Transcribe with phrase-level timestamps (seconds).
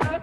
[0.00, 0.22] Hello.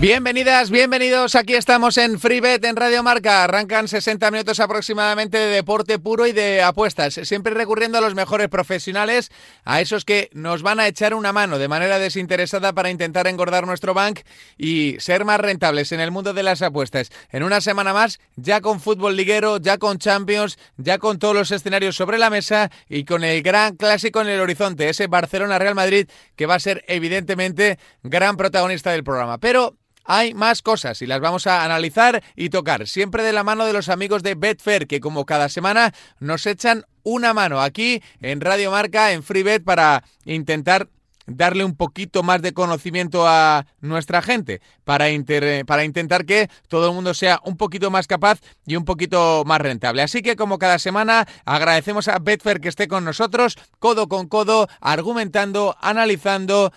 [0.00, 1.34] Bienvenidas, bienvenidos.
[1.34, 3.42] Aquí estamos en FreeBet en Radio Marca.
[3.42, 8.46] Arrancan 60 minutos aproximadamente de deporte puro y de apuestas, siempre recurriendo a los mejores
[8.48, 9.32] profesionales,
[9.64, 13.66] a esos que nos van a echar una mano de manera desinteresada para intentar engordar
[13.66, 14.20] nuestro bank
[14.56, 17.10] y ser más rentables en el mundo de las apuestas.
[17.32, 21.50] En una semana más, ya con fútbol liguero, ya con Champions, ya con todos los
[21.50, 26.08] escenarios sobre la mesa y con el gran clásico en el horizonte, ese Barcelona-Real Madrid
[26.36, 29.38] que va a ser evidentemente gran protagonista del programa.
[29.38, 29.74] Pero
[30.08, 33.74] hay más cosas y las vamos a analizar y tocar, siempre de la mano de
[33.74, 38.70] los amigos de Betfair, que como cada semana nos echan una mano aquí en Radio
[38.70, 40.88] Marca, en FreeBet, para intentar
[41.26, 45.08] darle un poquito más de conocimiento a nuestra gente, para,
[45.66, 49.60] para intentar que todo el mundo sea un poquito más capaz y un poquito más
[49.60, 50.00] rentable.
[50.00, 54.68] Así que como cada semana agradecemos a Betfair que esté con nosotros, codo con codo,
[54.80, 56.72] argumentando, analizando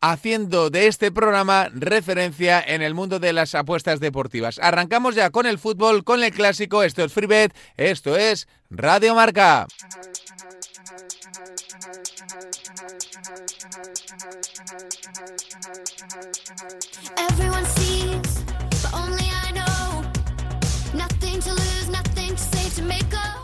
[0.00, 4.58] haciendo de este programa referencia en el mundo de las apuestas deportivas.
[4.60, 6.82] Arrancamos ya con el fútbol, con el clásico.
[6.82, 9.66] Esto es FreeBet, esto es Radio Marca.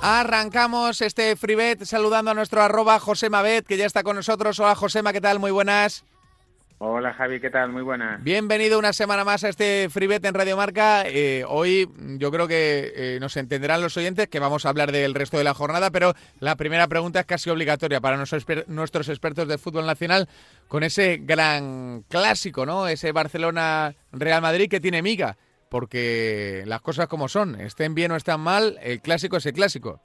[0.06, 4.60] Arrancamos este FreeBet saludando a nuestro arroba Josema Bet, que ya está con nosotros.
[4.60, 5.38] Hola Josema, ¿qué tal?
[5.38, 6.04] Muy buenas.
[6.78, 7.70] Hola Javi, ¿qué tal?
[7.70, 8.18] Muy buena.
[8.20, 11.04] Bienvenido una semana más a este FreeBet en Radio Marca.
[11.06, 15.14] Eh, hoy yo creo que eh, nos entenderán los oyentes que vamos a hablar del
[15.14, 19.58] resto de la jornada, pero la primera pregunta es casi obligatoria para nuestros expertos de
[19.58, 20.28] fútbol nacional
[20.66, 22.88] con ese gran clásico, ¿no?
[22.88, 25.36] Ese Barcelona-Real Madrid que tiene miga,
[25.68, 30.00] porque las cosas como son, estén bien o estén mal, el clásico es el clásico.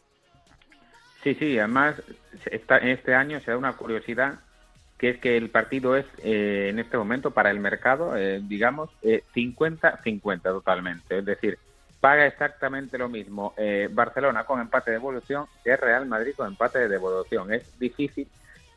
[1.24, 1.96] Sí, sí, además
[2.46, 4.40] este año se da una curiosidad
[5.00, 8.90] que es que el partido es eh, en este momento para el mercado, eh, digamos,
[9.02, 11.20] 50-50 eh, totalmente.
[11.20, 11.58] Es decir,
[12.02, 13.54] paga exactamente lo mismo
[13.92, 17.52] Barcelona con empate de devolución que Real Madrid con empate de devolución.
[17.54, 18.28] Es difícil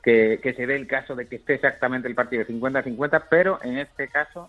[0.02, 4.08] que, se dé el caso de que esté exactamente el partido 50-50, pero en este
[4.08, 4.48] caso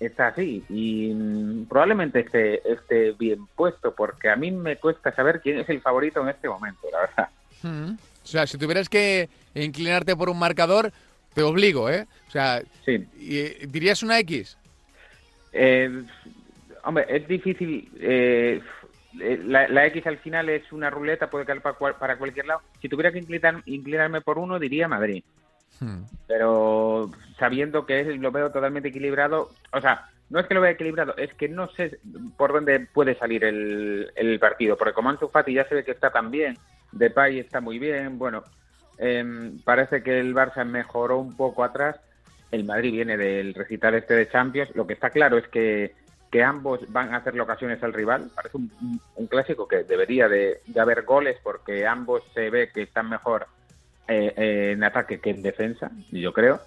[0.00, 5.40] está así y mm, probablemente esté, esté bien puesto porque a mí me cuesta saber
[5.40, 7.28] quién es el favorito en este momento, la verdad.
[7.62, 7.96] Hmm.
[8.28, 10.92] O sea, si tuvieras que inclinarte por un marcador,
[11.32, 12.06] te obligo, ¿eh?
[12.26, 14.58] O sea, eh, ¿dirías una X?
[15.52, 16.02] Eh,
[16.84, 17.90] hombre, es difícil.
[17.98, 18.60] Eh,
[19.46, 22.60] la, X al final es una ruleta, puede caer para, cualquier lado.
[22.82, 23.24] Si tuviera que
[23.64, 25.24] inclinarme por uno, diría Madrid.
[25.80, 26.02] Hmm.
[26.26, 30.72] Pero sabiendo que es, lo veo totalmente equilibrado, o sea, no es que lo vea
[30.72, 31.98] equilibrado, es que no sé
[32.36, 35.92] por dónde puede salir el, el partido, porque como Ansu Fati ya se ve que
[35.92, 36.58] está tan bien,
[36.92, 38.44] Depay está muy bien, bueno,
[38.98, 41.96] em, parece que el Barça mejoró un poco atrás,
[42.50, 45.94] el Madrid viene del recital este de Champions, lo que está claro es que,
[46.30, 50.60] que ambos van a hacerle ocasiones al rival, parece un, un clásico que debería de,
[50.66, 53.46] de, haber goles porque ambos se ve que están mejor
[54.08, 56.60] eh, en ataque que en defensa, yo creo.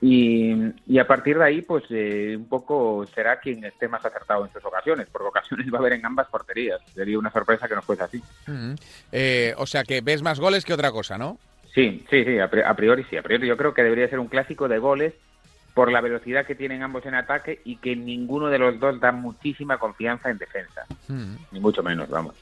[0.00, 4.52] Y, a partir de ahí, pues eh, un poco será quien esté más acertado en
[4.52, 6.80] sus ocasiones, porque ocasiones va a haber en ambas porterías.
[6.94, 8.22] Sería una sorpresa que no fuese así.
[9.10, 11.38] Eh, o sea que ves más goles que otra cosa, ¿no?
[11.74, 13.16] Sí, sí, sí, a priori sí.
[13.16, 15.14] A priori yo creo que debería ser un clásico de goles
[15.74, 19.12] por la velocidad que tienen ambos en ataque y que ninguno de los dos da
[19.12, 20.84] muchísima confianza en defensa.
[21.52, 22.34] Ni mucho menos, vamos.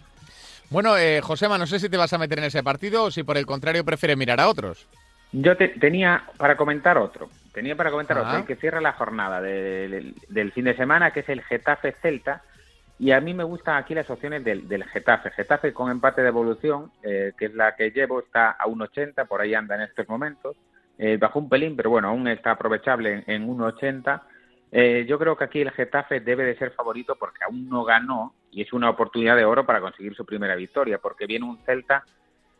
[0.71, 3.23] Bueno, eh, Josema, no sé si te vas a meter en ese partido o si
[3.23, 4.89] por el contrario prefieres mirar a otros.
[5.33, 7.29] Yo tenía para comentar otro.
[7.57, 11.41] Tenía para comentar otro, que cierra la jornada del fin de semana, que es el
[11.43, 12.43] Getafe Celta.
[12.99, 15.31] Y a mí me gustan aquí las opciones del, del Getafe.
[15.31, 19.41] Getafe con empate de evolución, eh, que es la que llevo, está a 1,80, por
[19.41, 20.55] ahí anda en estos momentos.
[20.99, 24.21] Eh, bajó un pelín, pero bueno, aún está aprovechable en, 1,80.
[24.73, 28.35] Eh, yo creo que aquí el Getafe debe de ser favorito porque aún no ganó
[28.51, 32.05] y es una oportunidad de oro para conseguir su primera victoria, porque viene un Celta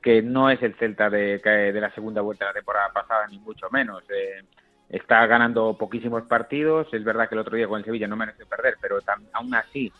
[0.01, 3.39] que no es el Celta de, de la segunda vuelta de la temporada pasada, ni
[3.39, 4.03] mucho menos.
[4.09, 4.41] Eh,
[4.89, 6.89] está ganando poquísimos partidos.
[6.93, 8.99] Es verdad que el otro día con el Sevilla no merece perder, pero
[9.33, 9.93] aún así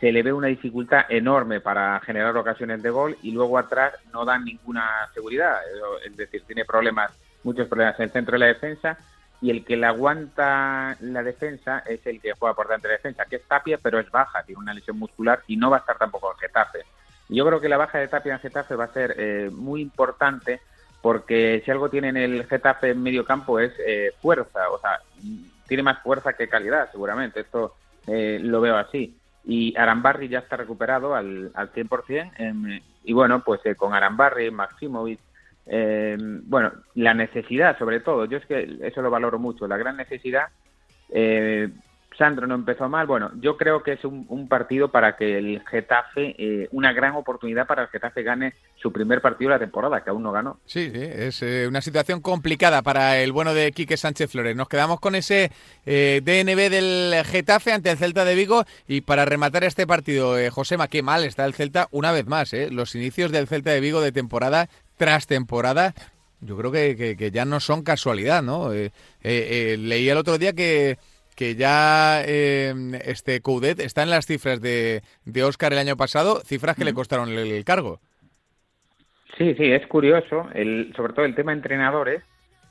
[0.00, 4.24] se le ve una dificultad enorme para generar ocasiones de gol y luego atrás no
[4.24, 5.58] dan ninguna seguridad.
[6.04, 7.10] Es decir, tiene problemas,
[7.42, 8.96] muchos problemas en el centro de la defensa
[9.40, 12.98] y el que le aguanta la defensa es el que juega por delante de la
[12.98, 15.80] defensa, que es Tapia, pero es baja, tiene una lesión muscular y no va a
[15.80, 16.80] estar tampoco en Getafe.
[17.28, 20.60] Yo creo que la baja de Tapia en Getafe va a ser eh, muy importante
[21.08, 25.00] porque si algo tiene en el Getafe en medio campo es eh, fuerza, o sea,
[25.66, 27.76] tiene más fuerza que calidad seguramente, esto
[28.06, 29.16] eh, lo veo así.
[29.46, 32.32] y Arambarri ya está recuperado al, al 100%.
[32.36, 35.18] Eh, y bueno, pues eh, con Arambarri, Maximovic,
[35.64, 39.96] eh, bueno, la necesidad sobre todo, yo es que eso lo valoro mucho, la gran
[39.96, 40.48] necesidad
[41.08, 41.70] eh,
[42.18, 43.06] Sandro no empezó mal.
[43.06, 47.66] Bueno, yo creo que es un, partido para que el Getafe, eh, una gran oportunidad
[47.66, 50.58] para el Getafe gane su primer partido de la temporada, que aún no ganó.
[50.66, 54.56] Sí, sí es eh, una situación complicada para el bueno de Quique Sánchez Flores.
[54.56, 55.52] Nos quedamos con ese
[55.86, 60.88] eh, DNB del Getafe ante el Celta de Vigo y para rematar este partido, Josema,
[60.88, 62.52] qué mal está el Celta una vez más.
[62.70, 65.94] Los inicios del Celta de Vigo de temporada tras temporada
[66.40, 68.70] yo creo que, ya no son casualidad, ¿no?
[68.70, 70.96] leí el otro día que
[71.38, 72.74] que ya eh,
[73.04, 76.92] este Coudet está en las cifras de, de Oscar el año pasado, cifras que le
[76.92, 78.00] costaron el, cargo.
[79.36, 82.24] Sí, sí, es curioso, el, sobre todo el tema entrenadores,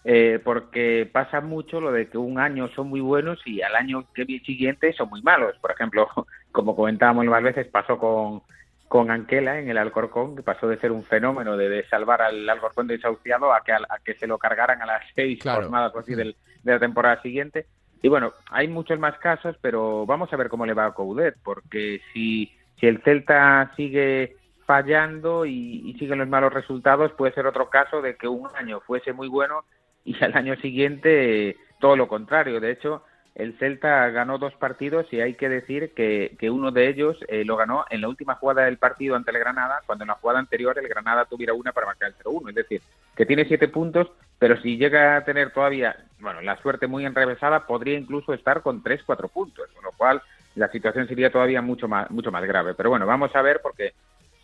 [0.03, 4.05] eh, porque pasa mucho lo de que un año son muy buenos y al año
[4.13, 5.55] que siguiente son muy malos.
[5.61, 6.09] Por ejemplo,
[6.51, 8.41] como comentábamos más veces, pasó con,
[8.89, 12.87] con Anquela en el Alcorcón, que pasó de ser un fenómeno de, salvar al Alcorcón
[12.87, 16.35] desahuciado a que, a, que se lo cargaran a las seis jornadas así de
[16.65, 17.65] la temporada siguiente.
[18.01, 21.35] Y bueno, hay muchos más casos, pero vamos a ver cómo le va a Coudet,
[21.43, 24.35] porque si, si el Celta sigue
[24.67, 29.13] fallando y, siguen los malos resultados, puede ser otro caso de que un año fuese
[29.13, 29.63] muy bueno
[30.03, 32.59] y al año siguiente todo lo contrario.
[32.59, 33.03] De hecho,
[33.37, 37.45] el Celta ganó dos partidos y hay que decir que, que uno de ellos eh,
[37.45, 40.39] lo ganó en la última jugada del partido ante el Granada, cuando en la jugada
[40.39, 42.49] anterior el Granada tuviera una para marcar el 0-1.
[42.49, 42.81] Es decir,
[43.15, 44.07] que tiene siete puntos,
[44.39, 48.81] pero si llega a tener todavía, bueno, la suerte muy enrevesada, podría incluso estar con
[48.81, 50.19] tres, cuatro puntos, con lo cual
[50.55, 52.73] la situación sería todavía mucho más, mucho más grave.
[52.73, 53.93] Pero bueno, vamos a ver porque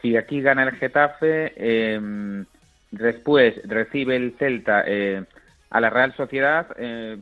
[0.04, 2.46] si aquí gana el Getafe, eh,
[2.92, 5.24] después recibe el Celta eh,
[5.72, 7.18] a la Real Sociedad, eh,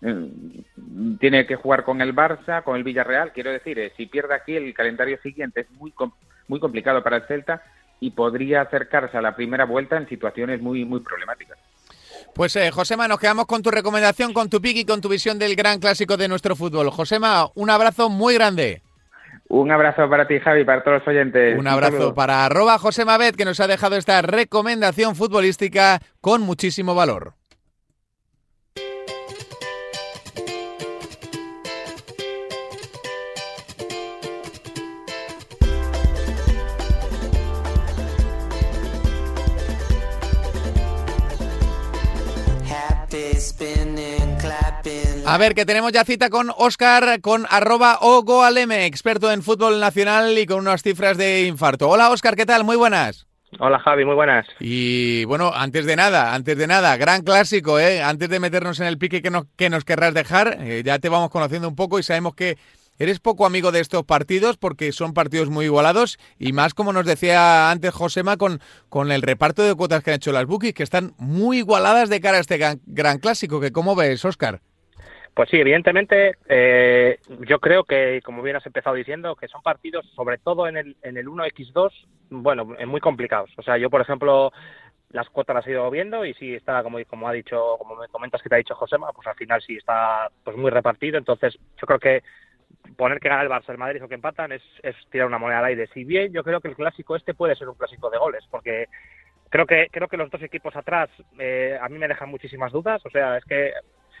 [0.00, 3.32] tiene que jugar con el Barça, con el Villarreal.
[3.32, 5.92] Quiero decir, eh, si pierde aquí, el calendario siguiente es muy,
[6.48, 7.62] muy complicado para el Celta
[8.00, 11.58] y podría acercarse a la primera vuelta en situaciones muy, muy problemáticas.
[12.34, 15.38] Pues eh, Josema, nos quedamos con tu recomendación, con tu pick y con tu visión
[15.38, 16.90] del gran clásico de nuestro fútbol.
[16.90, 18.82] Josema, un abrazo muy grande.
[19.48, 21.58] Un abrazo para ti, Javi, para todos los oyentes.
[21.58, 26.94] Un abrazo para arroba Josema Bet, que nos ha dejado esta recomendación futbolística con muchísimo
[26.94, 27.34] valor.
[45.26, 50.36] A ver, que tenemos ya cita con Oscar, con arroba ogoaleme, experto en fútbol nacional
[50.38, 51.88] y con unas cifras de infarto.
[51.88, 52.64] Hola Oscar, ¿qué tal?
[52.64, 53.26] Muy buenas.
[53.58, 54.46] Hola Javi, muy buenas.
[54.60, 58.02] Y bueno, antes de nada, antes de nada, gran clásico, ¿eh?
[58.02, 61.08] Antes de meternos en el pique que nos, que nos querrás dejar, eh, ya te
[61.08, 62.58] vamos conociendo un poco y sabemos que
[63.00, 67.06] eres poco amigo de estos partidos porque son partidos muy igualados y más como nos
[67.06, 68.60] decía antes Josema con,
[68.90, 72.20] con el reparto de cuotas que han hecho las bookies, que están muy igualadas de
[72.20, 73.58] cara a este gran, gran clásico.
[73.58, 74.60] que ¿Cómo ves, Oscar?
[75.32, 77.18] Pues sí, evidentemente, eh,
[77.48, 80.96] yo creo que, como bien has empezado diciendo, que son partidos, sobre todo en el,
[81.02, 81.90] en el 1x2,
[82.28, 83.50] bueno, muy complicados.
[83.56, 84.52] O sea, yo, por ejemplo,
[85.10, 88.08] las cuotas las he ido viendo y sí está, como, como ha dicho, como me
[88.08, 91.16] comentas que te ha dicho Josema, pues al final sí está pues muy repartido.
[91.16, 92.22] Entonces, yo creo que
[92.96, 94.62] poner que gana el Barça, el Madrid o que empatan es,
[95.10, 95.86] tirar una moneda al aire.
[95.88, 98.86] Si bien yo creo que el clásico este puede ser un clásico de goles, porque
[99.48, 103.04] creo que creo que los dos equipos atrás eh, a mí me dejan muchísimas dudas.
[103.04, 103.72] O sea, es que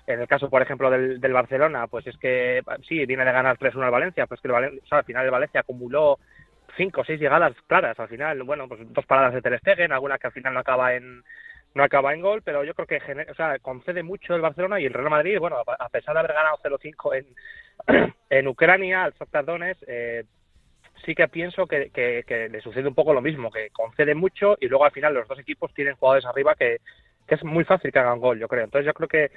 [0.06, 3.58] en el caso, por ejemplo, del, del Barcelona, pues es que sí, viene de ganar
[3.58, 6.18] 3-1 al Valencia, pues que el Valencia, o sea, al final el Valencia acumuló
[6.76, 10.28] cinco o seis llegadas claras al final, bueno, pues dos paradas de Ter alguna que
[10.28, 11.22] al final no acaba en
[11.72, 14.86] no acaba en gol, pero yo creo que o sea, concede mucho el Barcelona y
[14.86, 17.26] el Real Madrid, bueno, a pesar de haber ganado 0-5 en,
[18.30, 19.44] en Ucrania al Shakhtar
[19.86, 20.24] eh,
[21.04, 21.90] sí que pienso que,
[22.50, 25.38] le sucede un poco lo mismo, que concede mucho y luego al final los dos
[25.38, 26.80] equipos tienen jugadores arriba que
[27.28, 28.64] es muy fácil que hagan gol, yo creo.
[28.64, 29.30] Entonces yo creo que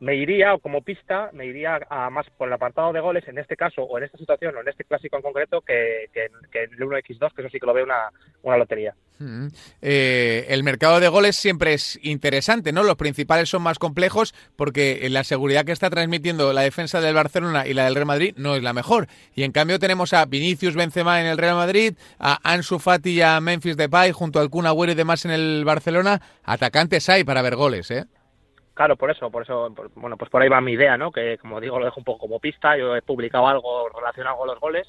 [0.00, 3.38] me iría, o como pista, me iría a más por el apartado de goles, en
[3.38, 6.28] este caso, o en esta situación, o en este clásico en concreto, que, que,
[6.62, 8.10] el 1x2, que eso sí que lo veo una,
[8.42, 8.94] una lotería.
[9.18, 9.48] Mm.
[9.82, 12.84] Eh, el mercado de goles siempre es interesante, ¿no?
[12.84, 17.66] Los principales son más complejos porque la seguridad que está transmitiendo la defensa del Barcelona
[17.66, 19.08] y la del Real Madrid no es la mejor.
[19.34, 23.22] Y en cambio tenemos a Vinicius Benzema en el Real Madrid, a Ansu Fati y
[23.22, 26.22] a Memphis Depay junto al Kun Agüero y demás en el Barcelona.
[26.44, 28.04] Atacantes hay para ver goles, ¿eh?
[28.78, 31.10] Claro, por eso, por eso, bueno, pues por ahí va mi idea, ¿no?
[31.10, 32.76] Que como digo, lo dejo un poco como pista.
[32.76, 34.86] Yo he publicado algo relacionado con los goles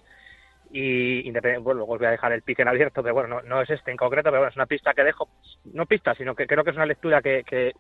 [0.70, 3.90] y bueno, luego voy a dejar el pique en abierto, pero bueno, no, es este
[3.90, 5.28] en concreto, pero bueno, es una pista que dejo,
[5.74, 7.74] no pista, sino que creo que es una lectura que, que,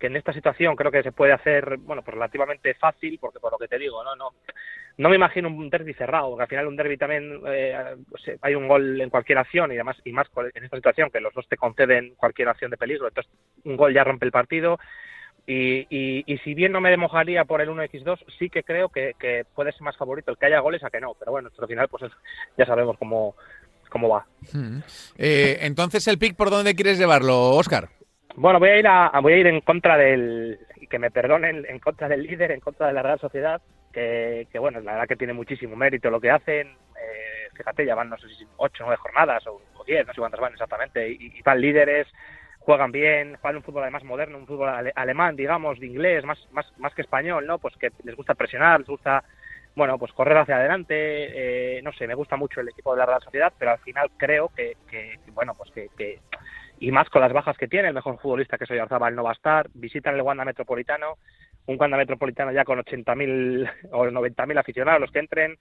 [0.00, 3.56] en esta situación creo que se puede hacer, bueno, pues relativamente fácil, porque por lo
[3.56, 4.34] que te digo, no, no,
[4.98, 7.96] no me imagino un derby cerrado, porque al final un derby también eh,
[8.42, 11.32] hay un gol en cualquier acción y además y más en esta situación que los
[11.32, 13.32] dos te conceden cualquier acción de peligro, entonces
[13.64, 14.78] un gol ya rompe el partido.
[15.50, 15.86] Y,
[16.26, 19.80] y, si bien no me mojaría por el 1x2, sí que creo que, puede ser
[19.80, 21.14] más favorito el que haya goles a que no.
[21.18, 22.04] Pero bueno, al final pues
[22.58, 23.34] ya sabemos cómo,
[23.88, 24.26] cómo va.
[24.52, 24.80] Hmm.
[25.16, 27.88] Eh, entonces, ¿el pick por dónde quieres llevarlo, Oscar?
[28.36, 31.64] Bueno, voy a ir a, voy a ir en contra del, y que me perdonen,
[31.66, 35.08] en contra del líder, en contra de la Real Sociedad, que, que bueno, la verdad
[35.08, 36.68] que tiene muchísimo mérito lo que hacen.
[36.68, 40.20] Eh, fíjate, ya van no sé si ocho o nueve jornadas o, diez, no sé
[40.20, 42.06] cuántas van exactamente, y, y van líderes,
[42.68, 46.70] juegan bien, juegan un fútbol además moderno, un fútbol alemán, digamos, de inglés, más, más,
[46.76, 47.58] más que español, ¿no?
[47.58, 49.24] Pues que les gusta presionar, les gusta
[49.74, 53.06] bueno, pues correr hacia adelante, eh, no sé, me gusta mucho el equipo de la
[53.06, 56.20] Real Sociedad, pero al final creo que, que bueno, pues que,
[56.78, 59.30] y más con las bajas que tiene, el mejor futbolista que soy Arzabal no va
[59.30, 61.16] a estar, visitan el Wanda Metropolitano,
[61.64, 65.56] un Wanda Metropolitano ya con 80.000 o 90.000 aficionados los que entren,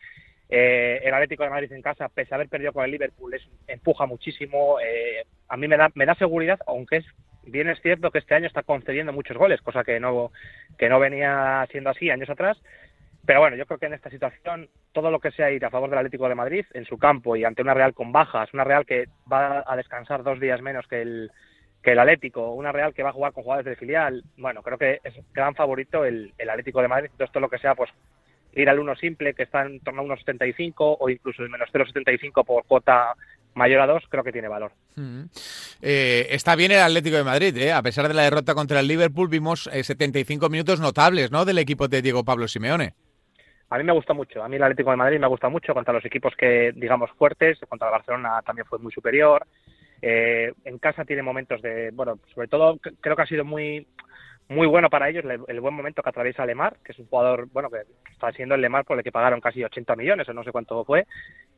[0.49, 3.47] eh, el Atlético de Madrid en casa, pese a haber perdido con el Liverpool, es,
[3.67, 7.05] empuja muchísimo, eh, a mí me da, me da seguridad, aunque es
[7.43, 10.31] bien es cierto que este año está concediendo muchos goles, cosa que no,
[10.77, 12.57] venía siendo así años atrás,
[13.25, 15.89] pero bueno, yo creo que en esta situación todo lo que sea ir a favor
[15.89, 18.85] del Atlético de Madrid en su campo y ante una Real con bajas, una Real
[18.85, 21.31] que va a descansar dos días menos que el,
[21.83, 24.77] que el Atlético, una Real que va a jugar con jugadores de filial, bueno, creo
[24.77, 27.09] que es gran favorito el, el Atlético de Madrid.
[27.11, 27.89] Entonces todo lo que sea, pues
[28.61, 32.45] ir al uno simple, que está en torno a 1,75 o incluso el menos 0,75
[32.45, 33.13] por cuota
[33.57, 34.71] mayor a 2, creo que tiene valor.
[35.81, 37.73] Eh, está bien el Atlético de Madrid, ¿eh?
[37.73, 41.43] a pesar de la derrota contra el Liverpool, vimos 75 eh, minutos notables ¿no?
[41.43, 42.93] del equipo de Diego Pablo Simeone.
[43.69, 45.93] A mí me gusta mucho, a mí el Atlético de Madrid me gusta mucho contra
[45.93, 49.45] los equipos que, digamos, fuertes, contra el Barcelona también fue muy superior.
[50.01, 53.87] Eh, en casa tiene momentos de, bueno, sobre todo creo que ha sido muy
[54.49, 57.69] muy bueno para ellos el, buen momento que atraviesa Lemar, que es un jugador, bueno,
[57.69, 57.79] que
[58.11, 60.85] está siendo el Lemar por el que pagaron casi 80 millones o no sé cuánto
[60.85, 61.05] fue,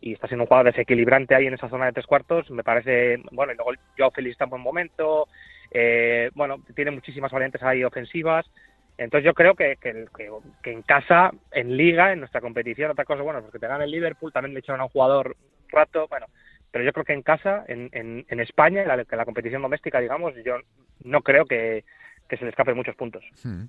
[0.02, 3.22] y está siendo un jugador desequilibrante ahí en esa zona de tres cuartos, me parece,
[3.32, 5.28] bueno, y luego Joao Félix está en buen momento,
[5.72, 8.50] eh, bueno, tiene muchísimas variantes ahí ofensivas,
[8.98, 13.42] entonces yo creo que, que, en casa, en liga, en nuestra competición, otra cosa, bueno,
[13.42, 15.38] porque te gana el Liverpool, también le echaron a un jugador
[15.70, 16.26] rato, bueno,
[16.72, 20.34] pero yo creo que en casa, en, en, España, la, en la competición doméstica, digamos,
[20.44, 20.58] yo
[21.04, 21.84] no creo que,
[22.30, 23.24] que se le escapen muchos puntos.
[23.44, 23.64] Hmm.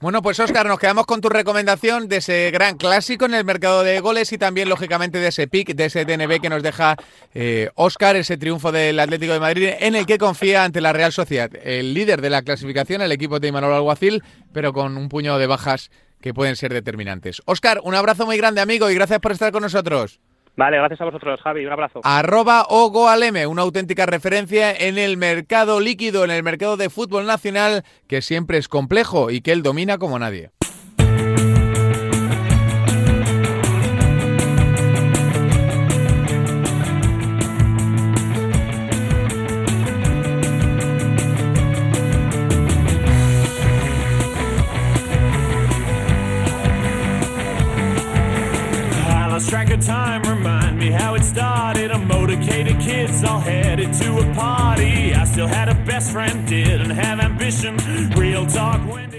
[0.00, 3.82] Bueno, pues Oscar, nos quedamos con tu recomendación de ese gran clásico en el mercado
[3.82, 6.96] de goles y también, lógicamente, de ese pick, de ese DNB que nos deja
[7.34, 11.12] eh, Oscar, ese triunfo del Atlético de Madrid, en el que confía ante la Real
[11.12, 15.36] Sociedad, el líder de la clasificación, el equipo de Imanol Alguacil, pero con un puño
[15.36, 15.90] de bajas
[16.20, 17.42] que pueden ser determinantes.
[17.46, 20.20] Oscar, un abrazo muy grande, amigo, y gracias por estar con nosotros.
[20.56, 21.66] Vale, gracias a vosotros, Javi.
[21.66, 22.00] Un abrazo.
[22.04, 27.82] Arroba Ogoaleme, una auténtica referencia en el mercado líquido, en el mercado de fútbol nacional,
[28.06, 30.50] que siempre es complejo y que él domina como nadie.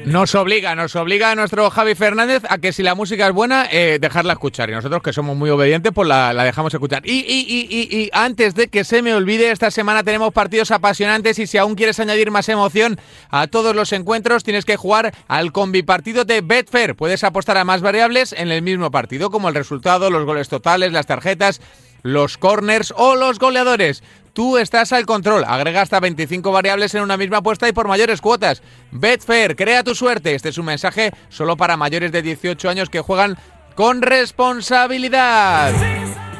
[0.05, 3.67] Nos obliga, nos obliga a nuestro Javi Fernández a que si la música es buena,
[3.71, 4.69] eh, dejarla escuchar.
[4.69, 7.05] Y nosotros, que somos muy obedientes, pues la, dejamos escuchar.
[7.05, 11.39] Y, y, y, y, antes de que se me olvide, esta semana tenemos partidos apasionantes
[11.39, 15.51] y si aún quieres añadir más emoción a todos los encuentros, tienes que jugar al
[15.51, 16.95] combi partido de Betfair.
[16.95, 20.91] Puedes apostar a más variables en el mismo partido, como el resultado, los goles totales,
[20.91, 21.61] las tarjetas
[22.05, 24.03] los corners o los goleadores.
[24.35, 25.45] Tú estás al control.
[25.47, 28.61] Agrega hasta 25 variables en una misma apuesta y por mayores cuotas.
[28.91, 30.35] Betfair, crea tu suerte.
[30.35, 33.37] Este es un mensaje solo para mayores de 18 años que juegan
[33.75, 35.71] con responsabilidad.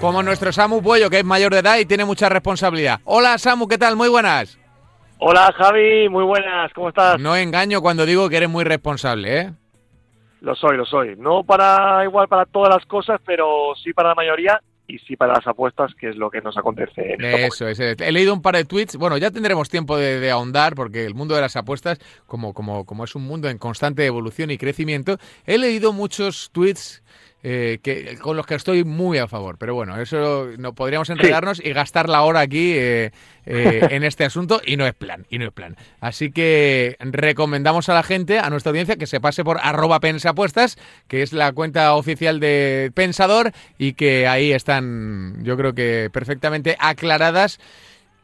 [0.02, 3.00] Como nuestro Samu Puello, que es mayor de edad y tiene mucha responsabilidad.
[3.06, 3.96] Hola Samu, ¿qué tal?
[3.96, 4.60] Muy buenas.
[5.20, 7.18] Hola Javi, muy buenas, ¿cómo estás?
[7.18, 9.54] No engaño cuando digo que eres muy responsable, ¿eh?
[10.42, 11.16] Lo soy, lo soy.
[11.16, 15.34] No para igual para todas las cosas, pero sí para la mayoría y sí para
[15.34, 17.14] las apuestas, que es lo que nos acontece.
[17.14, 17.80] En Eso es.
[17.80, 18.98] He leído un par de tweets.
[18.98, 23.04] Bueno, ya tendremos tiempo de, ahondar, porque el mundo de las apuestas, como, como, como
[23.04, 27.04] es un mundo en constante evolución y crecimiento, he leído muchos tweets
[27.48, 29.60] eh, que, con los que estoy muy a favor.
[29.60, 33.12] Pero bueno, eso no podríamos enredarnos y gastar la hora aquí eh,
[33.46, 35.78] eh, en este asunto y no es plan, y no es plan.
[36.00, 40.80] Así que recomendamos a la gente, a nuestra audiencia, que se pase por arroba pensapuestas,
[41.08, 46.76] que es la cuenta oficial de Pensador y que ahí están, yo creo que perfectamente
[46.80, 47.60] aclaradas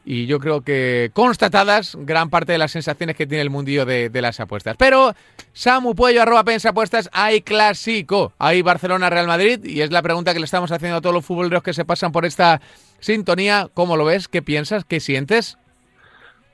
[0.04, 4.10] y yo creo que constatadas gran parte de las sensaciones que tiene el mundillo de,
[4.20, 4.76] las apuestas.
[4.76, 5.12] Pero,
[5.52, 10.40] Samu Puello, arroba pensa apuestas, hay clásico, hay Barcelona-Real Madrid y es la pregunta que
[10.40, 12.60] le estamos haciendo a todos los futboleros que se pasan por esta
[12.98, 13.68] sintonía.
[13.74, 14.28] ¿Cómo lo ves?
[14.28, 14.84] ¿Qué piensas?
[14.84, 15.56] ¿Qué sientes?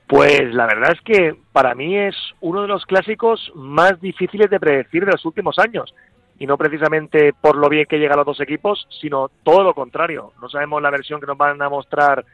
[0.07, 4.59] Pues la verdad es que para mí es uno de los clásicos más difíciles de
[4.59, 5.93] predecir de los últimos años.
[6.39, 10.31] Y no precisamente por lo bien que llegan los dos equipos, sino todo lo contrario.
[10.41, 12.25] No sabemos la versión que nos van a mostrar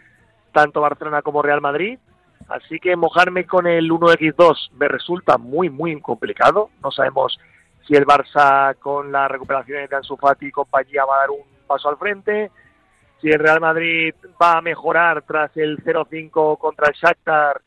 [0.55, 1.99] tanto Barcelona como Real Madrid.
[2.47, 6.69] Así que mojarme con el 1x2 me resulta muy, muy complicado.
[6.81, 7.37] No sabemos
[7.85, 11.43] si el Barça con la recuperación de Ansu Fati y compañía va a dar un
[11.67, 12.51] paso al frente,
[13.21, 17.61] si el Real Madrid va a mejorar tras el 0-5 contra el Shakhtar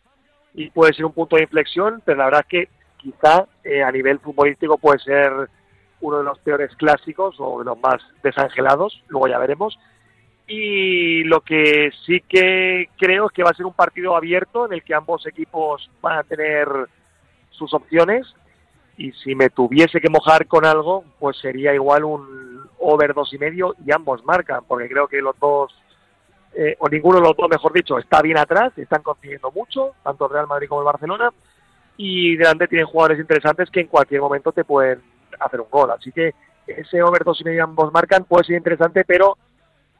[0.54, 3.92] y puede ser un punto de inflexión, pero la verdad es que quizá eh, a
[3.92, 5.32] nivel futbolístico puede ser
[6.00, 9.78] uno de los peores clásicos o de los más desangelados, luego ya veremos.
[10.46, 14.72] Y lo que sí que creo es que va a ser un partido abierto en
[14.72, 16.68] el que ambos equipos van a tener
[17.50, 18.26] sus opciones.
[18.96, 23.38] Y si me tuviese que mojar con algo, pues sería igual un over dos y
[23.38, 25.72] medio y ambos marcan, porque creo que los dos,
[26.54, 30.26] eh, o ninguno de los dos, mejor dicho, está bien atrás, están consiguiendo mucho, tanto
[30.26, 31.30] el Real Madrid como el Barcelona,
[31.96, 35.00] y delante tienen jugadores interesantes que en cualquier momento te pueden
[35.38, 35.90] hacer un gol.
[35.90, 36.34] Así que
[36.66, 39.36] ese over dos y medio ambos marcan puede ser interesante, pero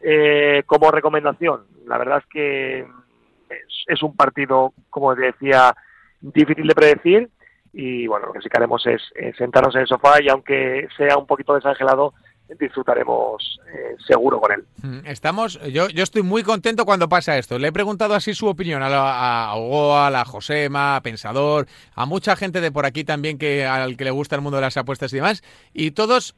[0.01, 1.63] eh, como recomendación.
[1.87, 2.87] La verdad es que
[3.87, 5.75] es, un partido, como decía,
[6.21, 7.31] difícil de predecir
[7.73, 9.03] y bueno, lo que sí que haremos es,
[9.37, 12.15] sentarnos en el sofá y aunque sea un poquito desangelado,
[12.59, 14.65] disfrutaremos eh, seguro con él.
[14.83, 17.59] Mm, estamos, yo, yo estoy muy contento cuando pasa esto.
[17.59, 21.67] Le he preguntado así su opinión a, la, a Ogoa, a la Josema, a Pensador,
[21.95, 24.63] a mucha gente de por aquí también que al que le gusta el mundo de
[24.63, 25.43] las apuestas y demás,
[25.75, 26.37] y todos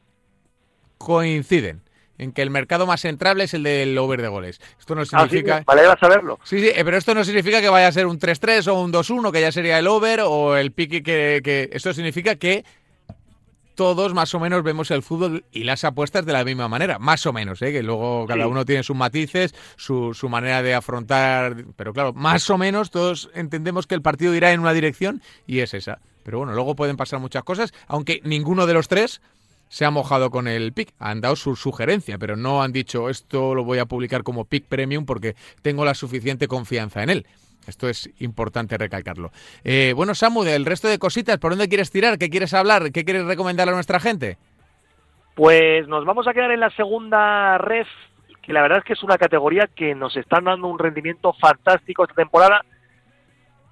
[0.99, 1.83] coinciden
[2.21, 4.61] en que el mercado más entrable es el del over de goles.
[4.79, 5.63] Esto no ah, significa...
[5.67, 6.39] vale, vas a saberlo.
[6.45, 8.93] Sí, sí, eh, pero esto no significa que vaya a ser un 3-3 o un
[8.93, 11.71] 2-1, que ya sería el over, o el pique que, que...
[11.73, 12.65] Esto significa que
[13.75, 17.25] todos más o menos vemos el fútbol y las apuestas de la misma manera, más
[17.25, 17.73] o menos, ¿eh?
[17.73, 22.51] que luego cada uno tiene sus matices, su, su, manera de afrontar, pero claro, más
[22.51, 26.01] o menos todos entendemos que el partido irá en una dirección y es esa.
[26.23, 29.23] Pero bueno, luego pueden pasar muchas cosas, aunque ninguno de los tres
[29.71, 30.93] se ha mojado con el PIC.
[30.99, 34.67] Han dado su sugerencia, pero no han dicho esto lo voy a publicar como PIC
[34.67, 37.27] Premium porque tengo la suficiente confianza en él.
[37.67, 39.31] Esto es importante recalcarlo.
[39.63, 42.19] Eh, bueno, Samu, del resto de cositas, ¿por dónde quieres tirar?
[42.19, 42.91] ¿Qué quieres hablar?
[42.91, 44.39] ¿Qué quieres recomendar a nuestra gente?
[45.37, 47.87] Pues nos vamos a quedar en la segunda ref,
[48.43, 52.03] que la verdad es que es una categoría que nos están dando un rendimiento fantástico
[52.03, 52.65] esta temporada.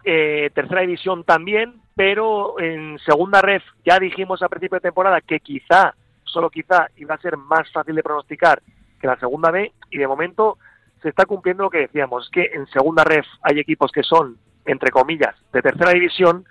[0.05, 5.41] Eh, tercera división también, pero en segunda ref ya dijimos a principio de temporada que
[5.41, 8.63] quizá, solo quizá, iba a ser más fácil de pronosticar
[9.01, 10.59] que la segunda B y de momento
[11.03, 14.93] se está cumpliendo lo que decíamos, que en segunda ref hay equipos que son, entre
[14.93, 16.45] comillas, de tercera división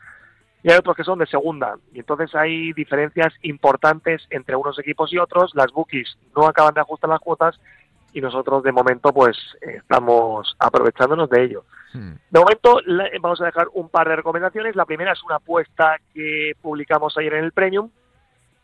[0.63, 1.77] y hay otros que son de segunda.
[1.93, 6.81] Y entonces hay diferencias importantes entre unos equipos y otros, las bookies no acaban de
[6.81, 7.57] ajustar las cuotas
[8.11, 11.63] y nosotros de momento pues estamos aprovechándonos de ello.
[11.93, 12.13] Hmm.
[12.29, 12.79] De momento
[13.21, 14.75] vamos a dejar un par de recomendaciones.
[14.75, 17.89] La primera es una apuesta que publicamos ayer en el Premium,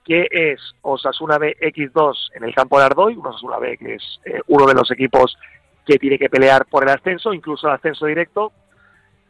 [0.03, 4.41] que es Osasuna B X2 en el campo de Ardoy, Osasuna B que es eh,
[4.47, 5.37] uno de los equipos
[5.85, 8.51] que tiene que pelear por el ascenso, incluso el ascenso directo,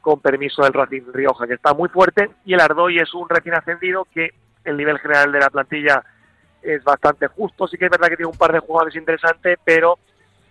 [0.02, 3.56] con permiso del Racing Rioja, que está muy fuerte, y el Ardoy es un recién
[3.56, 4.32] ascendido que
[4.64, 6.04] el nivel general de la plantilla
[6.62, 9.98] es bastante justo, sí que es verdad que tiene un par de jugadores interesantes, pero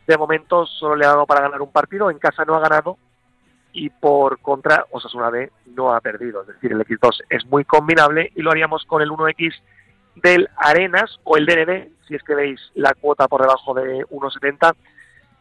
[0.06, 2.98] de momento solo le ha dado para ganar un partido, en casa no ha ganado
[3.72, 8.30] y por contra Osasuna B no ha perdido, es decir, el X2 es muy combinable
[8.34, 9.54] y lo haríamos con el 1X
[10.16, 14.74] del Arenas o el DNB, si es que veis la cuota por debajo de 1.70,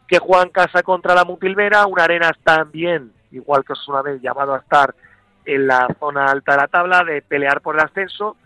[0.07, 4.53] que juega en casa contra la Mutilvera, un Arenas también, igual que Osasuna B, llamado
[4.53, 4.95] a estar
[5.45, 8.37] en la zona alta de la tabla, de pelear por el ascenso,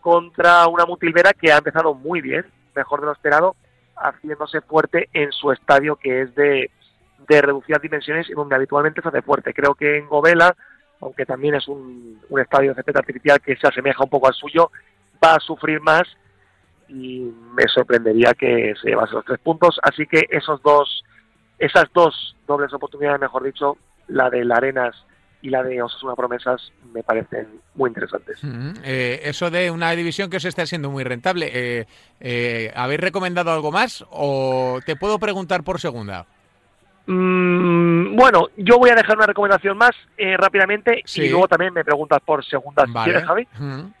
[0.00, 2.44] contra una Mutilvera que ha empezado muy bien,
[2.74, 3.56] mejor de lo esperado,
[3.96, 6.70] haciéndose fuerte en su estadio que es de,
[7.28, 9.54] de reducidas dimensiones y donde habitualmente se hace fuerte.
[9.54, 10.54] Creo que en Govela,
[11.00, 14.34] aunque también es un, un estadio de césped artificial que se asemeja un poco al
[14.34, 14.70] suyo,
[15.22, 16.04] va a sufrir más
[16.88, 19.78] y me sorprendería que se llevase los tres puntos.
[19.82, 21.04] Así que esos dos,
[21.58, 23.76] esas dos dobles oportunidades, mejor dicho,
[24.08, 24.94] la de la Arenas
[25.44, 28.40] y la de Osasuna Promesas me parecen muy interesantes.
[28.82, 31.86] Eh, eso de una división que os está siendo muy rentable, eh,
[32.20, 36.26] eh, ¿habéis recomendado algo más o te puedo preguntar por segunda?
[37.06, 39.92] Mm, bueno, yo voy a dejar una recomendación más
[40.38, 43.46] rápidamente y luego también me preguntas por segunda, quieres, Javi.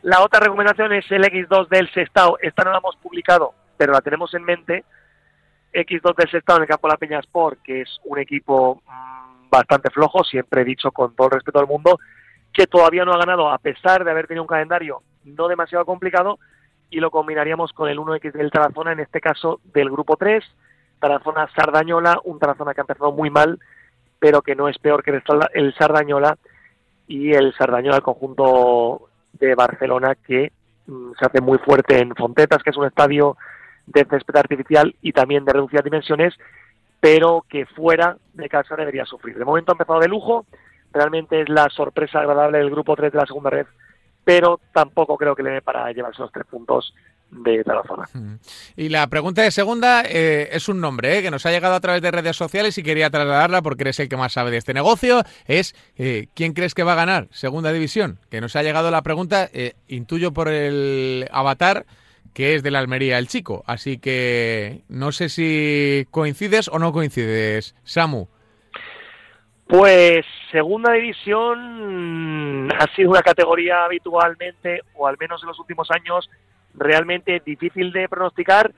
[0.02, 2.38] La otra recomendación es el X2 del Sestao.
[2.40, 4.84] Esta no la hemos publicado, pero la tenemos en mente.
[5.72, 9.50] X2 del Sestao en el campo de la Peña Sport, que es un equipo mm,
[9.50, 11.98] bastante flojo, siempre he dicho con todo el respeto al mundo
[12.54, 16.38] que todavía no ha ganado a pesar de haber tenido un calendario no demasiado complicado
[16.88, 20.44] y lo combinaríamos con el 1X del Tarazona, en este caso del grupo 3,
[20.98, 23.58] Tarazona Sardañola, un Tarazona que ha empezado muy mal,
[24.18, 26.38] pero que no es peor que el Sardañola
[27.06, 30.52] y el Sardañola, el conjunto de Barcelona que
[30.86, 33.36] mm, se hace muy fuerte en Fontetas, que es un estadio
[33.86, 36.34] de césped artificial y también de reducidas dimensiones,
[37.00, 39.36] pero que fuera de casa debería sufrir.
[39.36, 40.46] De momento ha empezado de lujo,
[40.92, 43.66] realmente es la sorpresa agradable del grupo 3 de la segunda red,
[44.24, 46.94] pero tampoco creo que le dé para llevarse los tres puntos
[47.30, 48.08] de Tarazona.
[48.76, 51.80] Y la pregunta de segunda eh, es un nombre eh, que nos ha llegado a
[51.80, 54.74] través de redes sociales y quería trasladarla porque eres el que más sabe de este
[54.74, 55.22] negocio.
[55.46, 58.18] Es eh, ¿quién crees que va a ganar segunda división?
[58.30, 59.50] Que nos ha llegado la pregunta,
[59.88, 61.86] intuyo por el avatar
[62.32, 63.62] que es de la Almería el chico.
[63.66, 68.26] Así que no sé si coincides o no coincides, Samu.
[69.66, 76.28] Pues segunda división ha sido una categoría habitualmente, o al menos en los últimos años,
[76.74, 78.72] realmente difícil de pronosticar,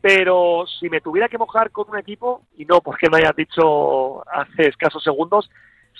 [0.00, 4.22] pero si me tuviera que mojar con un equipo, y no porque me hayas dicho
[4.30, 5.50] hace escasos segundos,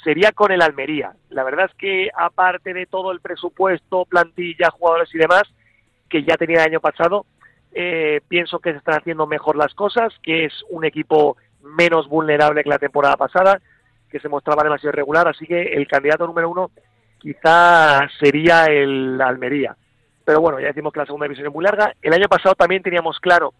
[0.05, 1.12] sería con el Almería.
[1.31, 5.45] La verdad es que aparte de todo el presupuesto, plantilla, jugadores y demás,
[6.09, 7.27] que ya tenía el año pasado,
[7.73, 12.62] eh, pienso que se están haciendo mejor las cosas, que es un equipo menos vulnerable
[12.62, 13.61] que la temporada pasada,
[14.11, 16.71] que se mostraba demasiado irregular, así que el candidato número uno
[17.18, 19.77] quizá sería el Almería.
[20.25, 21.94] Pero bueno, ya decimos que la segunda división es muy larga.
[22.03, 23.55] El año pasado también teníamos claro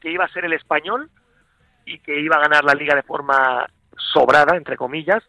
[0.00, 1.10] que iba a ser el español
[1.86, 5.22] y que iba a ganar la liga de forma sobrada, entre comillas.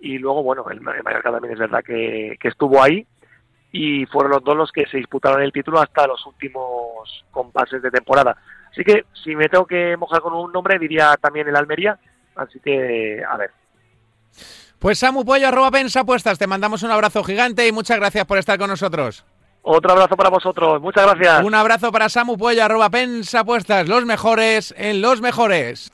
[0.00, 3.06] Y luego, bueno, el Mallorca también es verdad que, que estuvo ahí
[3.72, 7.90] y fueron los dos los que se disputaron el título hasta los últimos compases de
[7.90, 8.36] temporada.
[8.70, 11.98] Así que si me tengo que mojar con un nombre, diría también el Almería.
[12.36, 13.50] Así que, a ver.
[14.78, 18.58] Pues Samu Pollo, arroba Pensapuestas, te mandamos un abrazo gigante y muchas gracias por estar
[18.58, 19.24] con nosotros.
[19.62, 21.44] Otro abrazo para vosotros, muchas gracias.
[21.44, 25.92] Un abrazo para Samu Pollo, arroba Pensapuestas, los mejores en los mejores.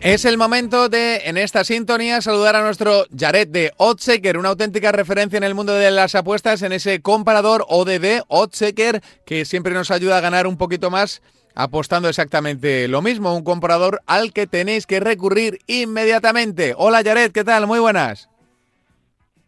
[0.00, 4.92] Es el momento de, en esta sintonía, saludar a nuestro Jared de Oddseeker, una auténtica
[4.92, 9.90] referencia en el mundo de las apuestas, en ese comparador ODD, Oddseeker, que siempre nos
[9.90, 11.20] ayuda a ganar un poquito más
[11.56, 16.74] apostando exactamente lo mismo, un comparador al que tenéis que recurrir inmediatamente.
[16.76, 17.66] Hola Jared, ¿qué tal?
[17.66, 18.27] Muy buenas.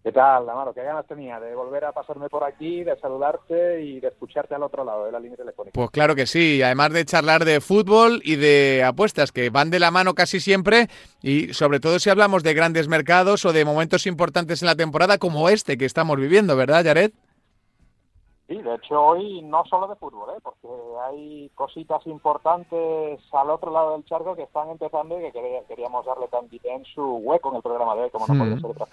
[0.03, 0.73] ¿Qué tal, Amaro?
[0.73, 4.63] ¿Qué ganas tenía de volver a pasarme por aquí, de saludarte y de escucharte al
[4.63, 5.75] otro lado de la línea telefónica?
[5.75, 9.79] Pues claro que sí, además de charlar de fútbol y de apuestas que van de
[9.79, 10.89] la mano casi siempre
[11.21, 15.19] y sobre todo si hablamos de grandes mercados o de momentos importantes en la temporada
[15.19, 17.13] como este que estamos viviendo, ¿verdad, Jared?
[18.51, 20.41] Sí, de hecho hoy no solo de fútbol, ¿eh?
[20.43, 20.67] porque
[21.07, 26.27] hay cositas importantes al otro lado del charco que están empezando y que queríamos darle
[26.27, 28.61] también su hueco en el programa de hoy, como no podía hmm.
[28.61, 28.87] ser otra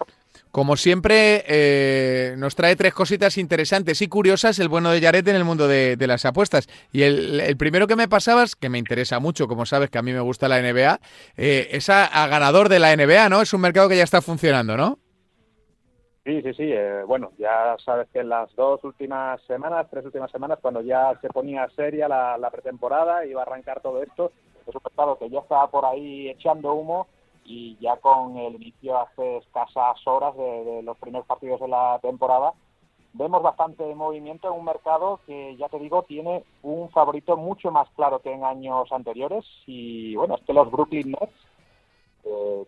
[0.52, 5.34] Como siempre, eh, nos trae tres cositas interesantes y curiosas el bueno de Yaret en
[5.34, 6.68] el mundo de, las apuestas.
[6.92, 10.12] Y el, primero que me pasabas, que me interesa mucho, como sabes que a mí
[10.12, 11.00] me gusta la NBA,
[11.36, 13.42] eh, es a ganador de la NBA, ¿no?
[13.42, 14.98] Es un mercado que ya está funcionando, ¿no?
[16.28, 16.64] Sí, sí, sí.
[16.70, 21.18] Eh, bueno, ya sabes que en las dos últimas semanas, tres últimas semanas, cuando ya
[21.22, 24.30] se ponía seria la, pretemporada, iba a arrancar todo esto,
[24.66, 27.06] es un mercado que ya estaba por ahí echando humo
[27.46, 32.52] y ya con el inicio hace escasas horas de, los primeros partidos de la temporada,
[33.14, 37.88] vemos bastante movimiento en un mercado que, ya te digo, tiene un favorito mucho más
[37.96, 39.46] claro que en años anteriores.
[39.64, 41.47] Y bueno, es que los Brooklyn Nets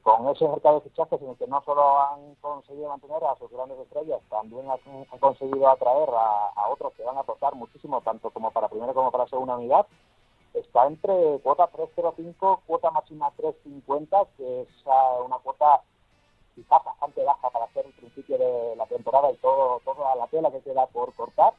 [0.02, 3.50] con ese mercado de fichajes en el que no solo han conseguido mantener a sus
[3.50, 8.50] grandes estrellas, también han, conseguido atraer a, otros que van a aportar muchísimo, tanto como
[8.50, 9.86] para primera como para segunda unidad,
[10.54, 15.82] está entre cuota 3.05, cuota máxima 3.50, que es ah, una cuota
[16.54, 20.50] quizás bastante baja para hacer el principio de la temporada y todo toda la tela
[20.50, 21.54] que queda por cortar.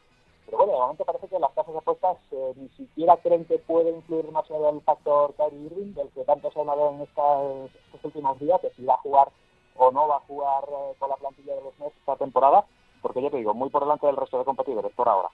[0.52, 3.92] Pero bueno, de parece que las casas de apuestas eh, ni siquiera creen que puede
[3.92, 8.38] influir en el factor Kyrie Irving, del que tanto se ha hablado en estos últimos
[8.38, 9.30] días, que si va a jugar
[9.78, 12.66] o no va a jugar eh, con la plantilla de los Nets esta temporada,
[13.02, 15.30] porque ya te digo, muy por delante del resto de competidores por ahora.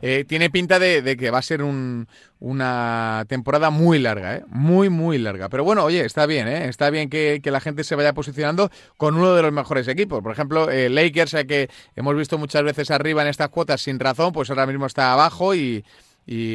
[0.00, 4.44] Eh, tiene pinta de, que va a ser una temporada muy larga, ¿eh?
[4.48, 5.48] muy, muy larga.
[5.48, 6.68] Pero bueno, oye, está bien, ¿eh?
[6.68, 10.22] está bien que, la gente se vaya posicionando con uno de los mejores equipos.
[10.22, 14.32] Por ejemplo, eh, Lakers, que hemos visto muchas veces arriba en estas cuotas sin razón,
[14.32, 15.84] pues ahora mismo está abajo y,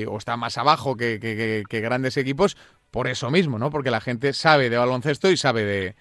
[0.08, 2.56] o está más abajo que, que grandes equipos
[2.92, 3.70] por eso mismo, ¿no?
[3.72, 5.96] Porque la gente sabe de baloncesto y sabe de,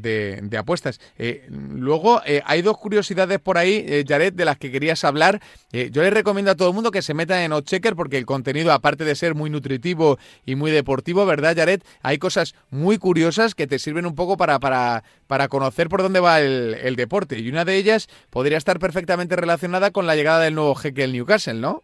[0.00, 1.00] de, apuestas.
[1.18, 5.40] Eh, luego, eh, hay dos curiosidades por ahí, eh, Jared, de las que querías hablar.
[5.72, 8.72] yo les recomiendo a todo el mundo que se meta en Oddchecker porque el contenido,
[8.72, 11.82] aparte de ser muy nutritivo y muy deportivo, ¿verdad, Jared?
[12.02, 16.20] Hay cosas muy curiosas que te sirven un poco para, para, para conocer por dónde
[16.20, 17.38] va el, deporte.
[17.38, 21.12] Y una de ellas podría estar perfectamente relacionada con la llegada del nuevo jeque del
[21.12, 21.80] Newcastle, ¿no?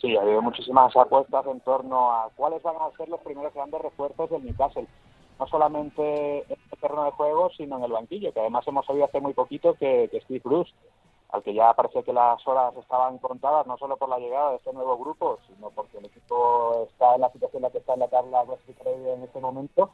[0.00, 3.82] Sí, ha habido muchísimas apuestas en torno a cuáles van a ser los primeros grandes
[3.82, 4.86] refuerzos del Newcastle
[5.40, 9.06] no solamente en el terreno de juego, sino en el banquillo, que además hemos oído
[9.06, 10.70] hace muy poquito que, Steve Bruce,
[11.30, 14.56] al que ya parece que las horas estaban contadas, no solo por la llegada de
[14.56, 17.94] este nuevo grupo, sino porque el equipo está en la situación en la que está
[17.94, 18.44] en la tabla
[18.84, 19.90] en este momento,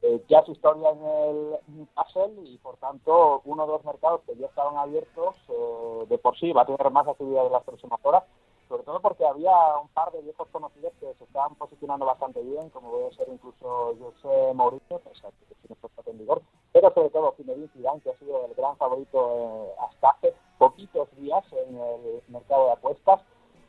[0.00, 4.34] eh, ya su historia en el Newcastle y por tanto uno de los mercados que
[4.36, 8.00] ya estaban abiertos eh, de por sí va a tener más actividad en las próximas
[8.02, 8.24] horas
[8.70, 9.50] sobre todo porque había
[9.82, 13.96] un par de viejos conocidos que se estaban posicionando bastante bien, como puede ser incluso
[13.98, 16.40] José Mourinho, o sea, que tiene en vigor,
[16.72, 21.08] pero sobre todo Zinedine Zidane, que ha sido el gran favorito eh, hasta hace poquitos
[21.16, 23.20] días en el mercado de apuestas,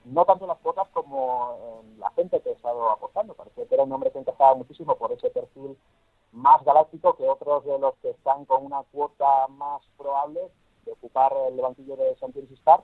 [0.06, 3.74] no tanto en las cuotas como en la gente que ha estado apostando, parece que
[3.74, 5.76] era un hombre que encajaba muchísimo por ese perfil
[6.32, 10.42] más galáctico que otros de los que están con una cuota más probable
[10.86, 12.84] de ocupar el banquillo de Champions Star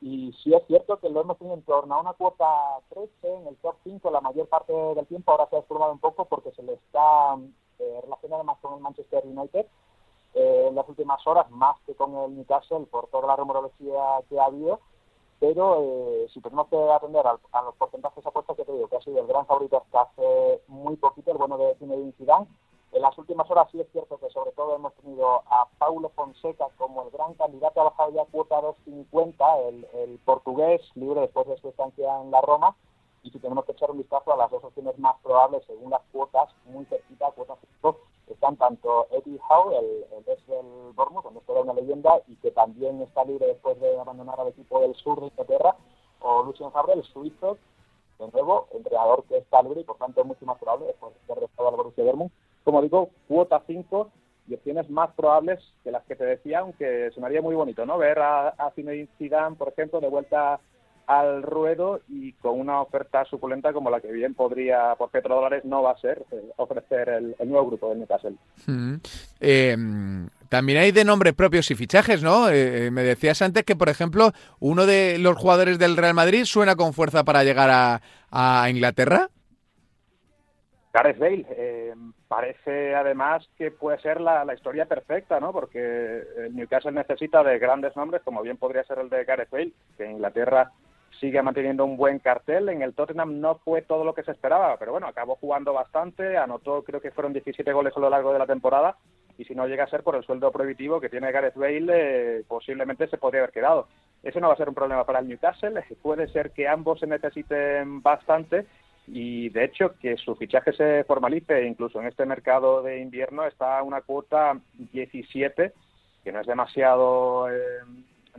[0.00, 2.46] y sí es cierto que lo hemos tenido en torno a una cuota
[2.88, 5.30] 13 en el top 5 la mayor parte del tiempo.
[5.30, 7.36] Ahora se ha desplomado un poco porque se le está
[7.78, 9.66] eh, relacionando más con el Manchester United
[10.34, 14.40] eh, en las últimas horas, más que con el Newcastle por toda la rumorología que
[14.40, 14.80] ha habido.
[15.38, 19.02] Pero eh, si tenemos que atender a, los porcentajes apuestos que te digo, que ha
[19.02, 22.46] sido el gran favorito hasta hace muy poquito, el bueno de Zinedine Zidane,
[22.92, 26.68] en las últimas horas sí es cierto que sobre todo hemos tenido a Paulo Fonseca
[26.76, 31.56] como el gran candidato, ha bajado ya cuota 2.50, el, el portugués libre después de
[31.58, 32.74] su estancia en la Roma,
[33.22, 36.02] y si tenemos que echar un vistazo a las dos opciones más probables según las
[36.10, 37.96] cuotas, muy cerquita, cuotas 5,
[38.28, 42.50] están tanto Eddie Howe, el, el ex del Bournemouth, donde era una leyenda y que
[42.50, 45.76] también está libre después de abandonar al equipo del sur de Inglaterra,
[46.20, 47.56] o Lucien Fabre, el suizo,
[48.18, 51.34] de nuevo, entrenador que está libre y por tanto es mucho más probable después de
[51.34, 52.30] ser al Borussia Dortmund
[52.64, 54.10] como digo, cuota 5
[54.48, 57.98] y opciones más probables que las que te decía, aunque sonaría muy bonito, ¿no?
[57.98, 60.60] Ver a, a Zinedine Zidane, por ejemplo, de vuelta
[61.10, 65.82] al ruedo y con una oferta suculenta como la que bien podría, por petrodólares, no
[65.82, 68.36] va a ser eh, ofrecer el, nuevo grupo de Newcastle.
[68.66, 68.94] Mm.
[69.40, 69.76] Eh,
[70.48, 72.48] también hay de nombres propios y fichajes, ¿no?
[72.48, 76.76] Eh, me decías antes que, por ejemplo, uno de los jugadores del Real Madrid suena
[76.76, 79.30] con fuerza para llegar a Inglaterra.
[80.92, 81.94] Gareth Bale, eh,
[82.26, 85.52] parece además que puede ser la, historia perfecta, ¿no?
[85.52, 89.72] Porque el Newcastle necesita de grandes nombres, como bien podría ser el de Gareth Bale,
[89.96, 90.72] que en Inglaterra
[91.20, 92.70] sigue manteniendo un buen cartel.
[92.70, 96.36] En el Tottenham no fue todo lo que se esperaba, pero bueno, acabó jugando bastante,
[96.36, 98.96] anotó creo que fueron 17 goles a lo largo de la temporada
[99.38, 102.44] y si no llega a ser por el sueldo prohibitivo que tiene Gareth Bale, eh,
[102.46, 103.88] posiblemente se podría haber quedado.
[104.22, 107.06] Eso no va a ser un problema para el Newcastle, puede ser que ambos se
[107.06, 108.66] necesiten bastante
[109.12, 113.82] y de hecho que su fichaje se formalice incluso en este mercado de invierno está
[113.82, 115.72] una cuota 17
[116.22, 117.80] que no es demasiado eh,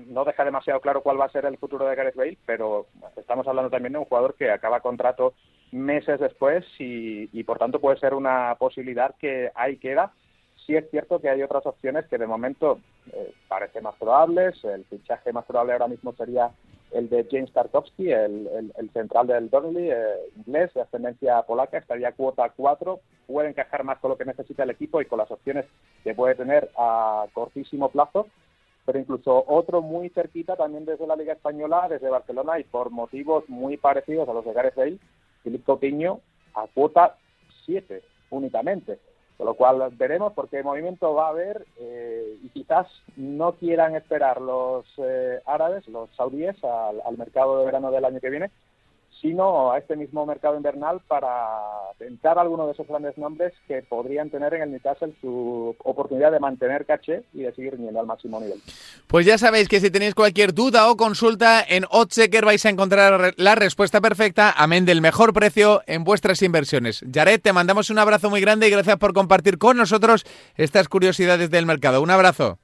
[0.07, 3.47] no deja demasiado claro cuál va a ser el futuro de Gareth Bale pero estamos
[3.47, 5.33] hablando también de un jugador que acaba contrato
[5.71, 10.11] meses después y, y por tanto puede ser una posibilidad que ahí queda.
[10.65, 12.79] Sí es cierto que hay otras opciones que de momento
[13.11, 14.63] eh, parecen más probables.
[14.63, 16.51] El fichaje más probable ahora mismo sería
[16.93, 22.49] el de James Tarkovsky, el, central del Burnley, eh, inglés, de ascendencia polaca, estaría cuota
[22.49, 25.65] 4, puede encajar más con lo que necesita el equipo y con las opciones
[26.03, 28.27] que puede tener a cortísimo plazo,
[28.85, 33.47] pero incluso otro muy cerquita también desde la Liga Española, desde Barcelona y por motivos
[33.47, 34.97] muy parecidos a los de Gareth Bale,
[35.43, 36.19] Filipe Coutinho
[36.53, 37.17] a cuota
[37.65, 38.01] 7
[38.31, 38.99] únicamente.
[39.41, 44.39] Con lo cual veremos porque movimiento va a haber eh, y quizás no quieran esperar
[44.39, 48.51] los eh, árabes, los saudíes, al, mercado de verano del año que viene,
[49.21, 51.59] sino a este mismo mercado invernal para
[51.99, 56.39] tentar alguno de esos grandes nombres que podrían tener en el Newcastle su oportunidad de
[56.39, 58.59] mantener caché y de seguir yendo al máximo nivel.
[59.07, 63.33] Pues ya sabéis que si tenéis cualquier duda o consulta en Oddchecker vais a encontrar
[63.37, 67.05] la respuesta perfecta, amén del mejor precio en vuestras inversiones.
[67.13, 71.51] Jared, te mandamos un abrazo muy grande y gracias por compartir con nosotros estas curiosidades
[71.51, 72.01] del mercado.
[72.01, 72.57] Un abrazo.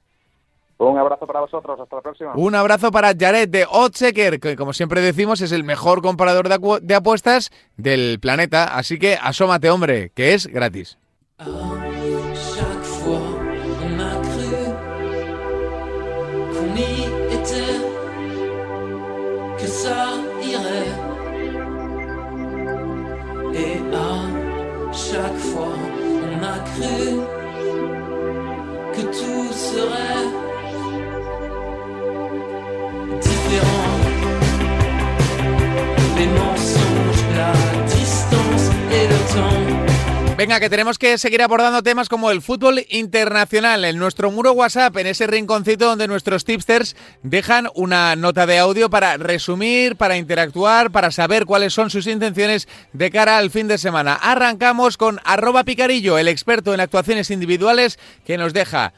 [0.80, 2.34] Un abrazo para vosotros, hasta la próxima.
[2.36, 6.48] Un abrazo para Jared de Otseker, que como siempre decimos es el mejor comparador
[6.82, 10.98] de, apuestas del planeta, así que asómate hombre, que es gratis.
[24.98, 25.78] chaque fois
[26.34, 27.24] on a cru
[28.94, 30.07] que tout serait
[40.38, 43.84] Venga, que tenemos que seguir abordando temas como el fútbol internacional.
[43.86, 48.88] En nuestro muro WhatsApp, en ese rinconcito donde nuestros tipsters dejan una nota de audio
[48.88, 53.80] para resumir, para interactuar, para saber cuáles son sus intenciones de cara al fin de
[53.80, 54.14] semana.
[54.14, 58.94] Arrancamos con arroba picarillo, el experto en actuaciones individuales, que nos deja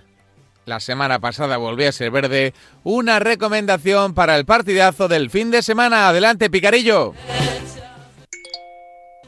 [0.66, 5.64] la semana pasada volvió a ser verde, una recomendación para el partidazo del fin de
[5.64, 6.10] semana.
[6.10, 7.14] Adelante, Picarillo.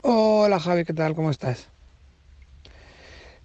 [0.04, 1.16] Hola Javi, ¿qué tal?
[1.16, 1.71] ¿Cómo estás?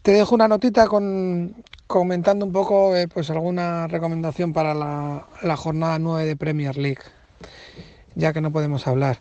[0.06, 5.98] Te dejo una notita con, comentando un poco eh, pues alguna recomendación para la, jornada
[5.98, 7.00] 9 de Premier League,
[8.14, 9.18] ya que no podemos hablar.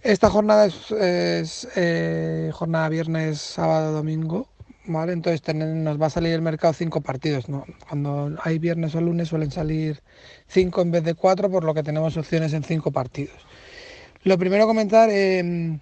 [0.00, 4.48] Esta jornada es, eh, jornada viernes, sábado, domingo,
[4.86, 5.12] ¿vale?
[5.12, 7.66] Entonces nos va a salir el mercado cinco partidos, ¿no?
[7.86, 10.00] Cuando hay viernes o lunes suelen salir
[10.46, 13.36] cinco en vez de cuatro, por lo que tenemos opciones en cinco partidos.
[14.22, 15.10] Lo primero comentar...
[15.12, 15.78] Eh,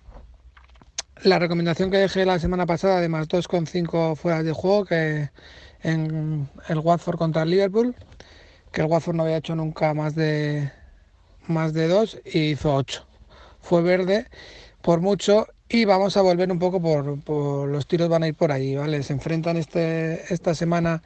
[1.24, 5.30] la recomendación que dejé la semana pasada de más 2,5 fuera de juego que
[5.82, 7.94] en el Watford contra el Liverpool,
[8.72, 10.70] que el Watford no había hecho nunca más de
[11.46, 13.06] más de 2 y hizo 8.
[13.60, 14.26] Fue verde
[14.80, 18.52] por mucho y vamos a volver un poco por, los tiros van a ir por
[18.52, 19.02] ahí, ¿vale?
[19.02, 21.02] Se enfrentan este, esta semana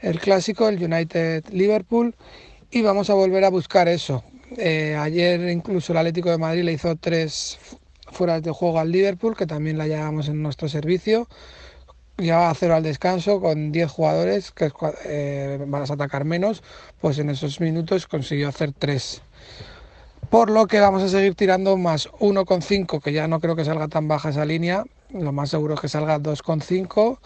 [0.00, 2.14] el clásico, el United Liverpool
[2.70, 4.22] y vamos a volver a buscar eso.
[4.56, 7.58] Eh, ayer incluso el Atlético de Madrid le hizo tres
[8.12, 11.28] fuera de juego al Liverpool, que también la llevamos en nuestro servicio.
[12.16, 14.72] Llevaba a cero al descanso con 10 jugadores que
[15.04, 16.64] eh, van a atacar menos,
[17.00, 19.22] pues en esos minutos consiguió hacer 3.
[20.28, 23.88] Por lo que vamos a seguir tirando más 1,5, que ya no creo que salga
[23.88, 24.84] tan baja esa línea.
[25.10, 27.18] Lo más seguro es que salga 2,5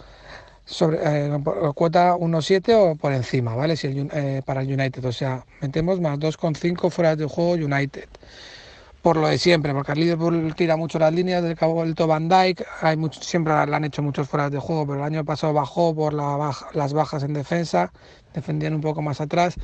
[0.65, 1.39] sobre eh,
[1.75, 3.75] cuota 1,7 o por encima, ¿vale?
[3.75, 8.07] Si eh, para el United, o sea, metemos más 2,5 fuera de juego United
[9.03, 12.29] por lo de siempre, porque el Liverpool tira mucho las líneas, del cabo el Van
[12.29, 15.51] Dijk, hay mucho, siempre le han hecho muchos fuera de juego, pero el año pasado
[15.51, 17.91] bajó por las bajas en defensa,
[18.33, 19.55] defendían un poco más atrás,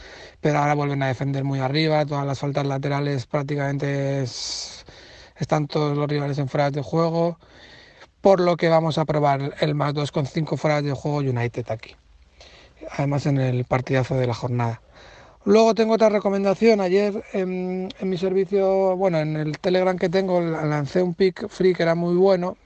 [0.42, 6.10] pero ahora vuelven a defender muy arriba, todas las faltas laterales prácticamente están todos los
[6.10, 7.40] rivales en fuera de juego,
[8.20, 11.96] por lo que vamos a probar el más 2,5 fuera de juego United aquí,
[12.92, 14.82] además en el partidazo de la jornada.
[15.46, 16.82] Luego tengo otra recomendación.
[16.82, 21.84] Ayer en, mi servicio, bueno, en el Telegram que tengo, lancé un pick free que
[21.84, 22.58] era muy bueno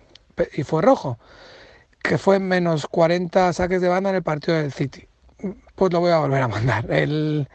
[0.55, 1.19] y fue rojo,
[2.01, 5.07] que fue menos 40 saques de banda en el partido del City.
[5.75, 6.91] Pues lo voy a volver a mandar.
[6.91, 7.47] El,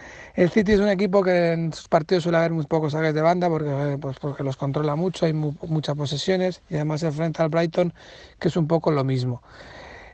[0.52, 3.48] City es un equipo que en sus partidos suele haber muy pocos saques de banda
[3.48, 7.92] porque, pues porque los controla mucho, hay muchas posesiones y además se enfrenta al Brighton,
[8.38, 9.42] que es un poco lo mismo.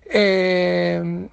[0.06, 1.28] Eh,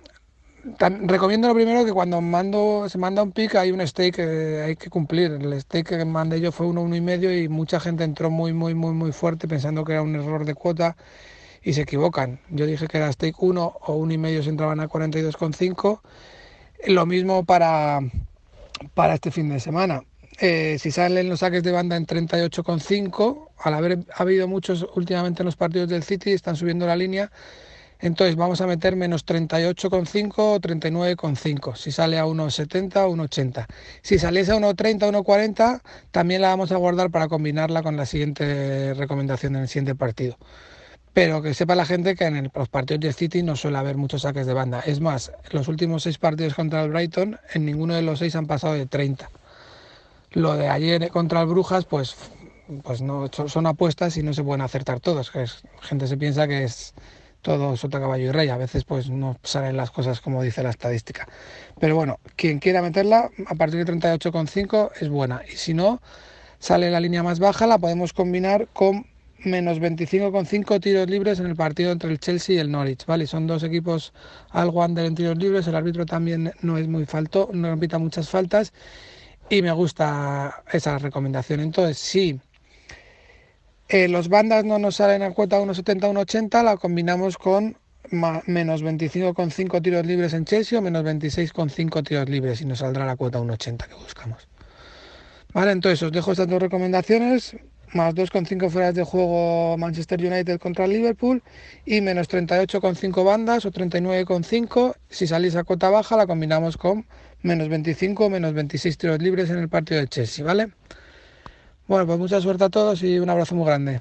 [1.03, 4.75] recomiendo lo primero que cuando mando, se manda un pick hay un stake que hay
[4.75, 5.31] que cumplir.
[5.31, 8.53] El stake que mandé yo fue uno, uno y medio y mucha gente entró muy,
[8.53, 10.95] muy, muy, muy fuerte pensando que era un error de cuota
[11.63, 12.39] y se equivocan.
[12.49, 16.01] Yo dije que era stake 1 o uno y medio se entraban a 42,5.
[16.87, 17.99] Lo mismo para,
[18.93, 20.03] para este fin de semana.
[20.39, 25.45] Eh, si salen los saques de banda en 38,5, al haber habido muchos últimamente en
[25.45, 27.31] los partidos del City, están subiendo la línea
[28.01, 31.75] entonces vamos a meter menos 38,5 o 39,5.
[31.75, 33.67] Si sale a 1,70 o 1,80.
[34.01, 38.07] Si saliese a 1,30 o 1,40, también la vamos a guardar para combinarla con la
[38.07, 40.37] siguiente recomendación en el siguiente partido.
[41.13, 44.23] Pero que sepa la gente que en los partidos de City no suele haber muchos
[44.23, 44.79] saques de banda.
[44.79, 48.47] Es más, los últimos seis partidos contra el Brighton, en ninguno de los seis han
[48.47, 49.29] pasado de 30.
[50.31, 52.15] Lo de ayer contra el Brujas, pues,
[52.83, 55.35] pues no son apuestas y no se pueden acertar todos.
[55.35, 55.45] La
[55.81, 56.95] gente se piensa que es
[57.41, 58.49] todo sota caballo y rey.
[58.49, 61.27] A veces pues no salen las cosas como dice la estadística.
[61.79, 65.41] Pero bueno, quien quiera meterla a partir de 38,5 es buena.
[65.51, 66.01] Y si no,
[66.59, 69.05] sale la línea más baja, la podemos combinar con
[69.43, 73.25] menos 25,5 tiros libres en el partido entre el Chelsea y el Norwich, ¿vale?
[73.25, 74.13] Son dos equipos
[74.51, 78.29] algo under en tiros libres, el árbitro también no es muy falto, no repita muchas
[78.29, 78.71] faltas
[79.49, 81.59] y me gusta esa recomendación.
[81.59, 82.39] Entonces, sí,
[83.91, 87.75] eh, los bandas no nos salen a cuota 1,70, 1,80, la combinamos con
[88.09, 93.17] menos 25,5 tiros libres en Chelsea o menos 26,5 tiros libres y nos saldrá la
[93.17, 94.47] cuota 1,80 que buscamos.
[95.53, 97.57] Vale, entonces os dejo estas dos recomendaciones,
[97.91, 101.43] más 2,5 fuera de juego Manchester United contra Liverpool
[101.85, 104.95] y menos 38,5 bandas o 39,5.
[105.09, 107.05] Si salís a cuota baja la combinamos con
[107.41, 110.69] menos 25 o menos 26 tiros libres en el partido de Chelsea, ¿vale?
[111.91, 113.99] Bueno, pues mucha suerte a todos y un abrazo muy grande.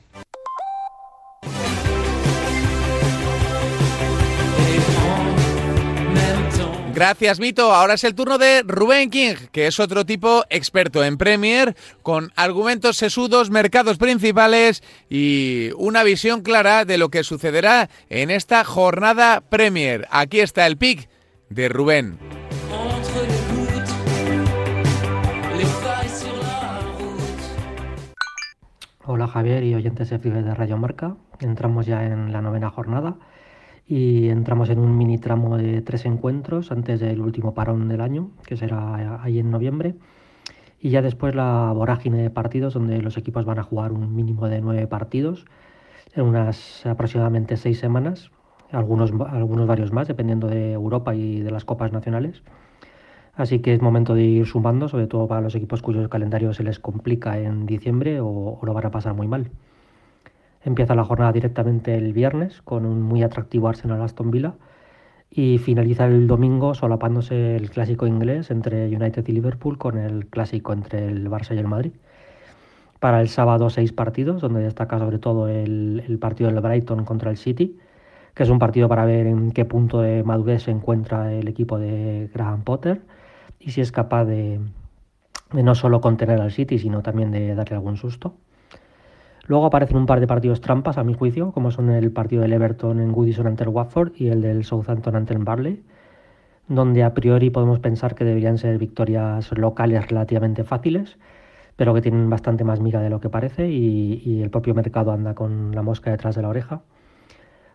[6.94, 7.72] Gracias, Mito.
[7.74, 11.74] Ahora es el turno de Rubén King, que es otro tipo experto en Premier,
[12.04, 18.62] con argumentos sesudos, mercados principales y una visión clara de lo que sucederá en esta
[18.62, 20.06] jornada Premier.
[20.12, 21.08] Aquí está el pick
[21.48, 22.39] de Rubén.
[29.12, 31.16] Hola Javier y oyentes de Radio Marca.
[31.40, 33.16] Entramos ya en la novena jornada
[33.84, 38.30] y entramos en un mini tramo de tres encuentros antes del último parón del año,
[38.46, 39.96] que será ahí en noviembre.
[40.78, 44.46] Y ya después la vorágine de partidos, donde los equipos van a jugar un mínimo
[44.46, 45.44] de nueve partidos
[46.14, 48.30] en unas aproximadamente seis semanas,
[48.70, 52.44] algunos, algunos varios más, dependiendo de Europa y de las copas nacionales.
[53.40, 56.62] Así que es momento de ir sumando, sobre todo para los equipos cuyos calendarios se
[56.62, 59.50] les complica en diciembre o, lo van a pasar muy mal.
[60.62, 64.52] Empieza la jornada directamente el viernes con un muy atractivo Arsenal Aston Villa
[65.30, 70.74] y finaliza el domingo solapándose el clásico inglés entre United y Liverpool con el clásico
[70.74, 71.92] entre el Barça y el Madrid.
[72.98, 77.38] Para el sábado seis partidos, donde destaca sobre todo el, partido del Brighton contra el
[77.38, 77.78] City,
[78.34, 81.78] que es un partido para ver en qué punto de madurez se encuentra el equipo
[81.78, 83.00] de Graham Potter
[83.60, 84.58] y si es capaz de,
[85.52, 88.34] de no solo contener al City, sino también de darle algún susto.
[89.46, 92.52] Luego aparecen un par de partidos trampas, a mi juicio, como son el partido del
[92.52, 95.82] Everton en Goodison ante el Watford y el del Southampton ante el Barley,
[96.68, 101.18] donde a priori podemos pensar que deberían ser victorias locales relativamente fáciles,
[101.74, 105.34] pero que tienen bastante más miga de lo que parece y, el propio mercado anda
[105.34, 106.82] con la mosca detrás de la oreja.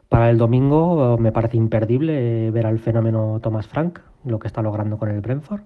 [0.07, 4.97] Para el domingo me parece imperdible ver al fenómeno Thomas Frank, lo que está logrando
[4.97, 5.63] con el Brentford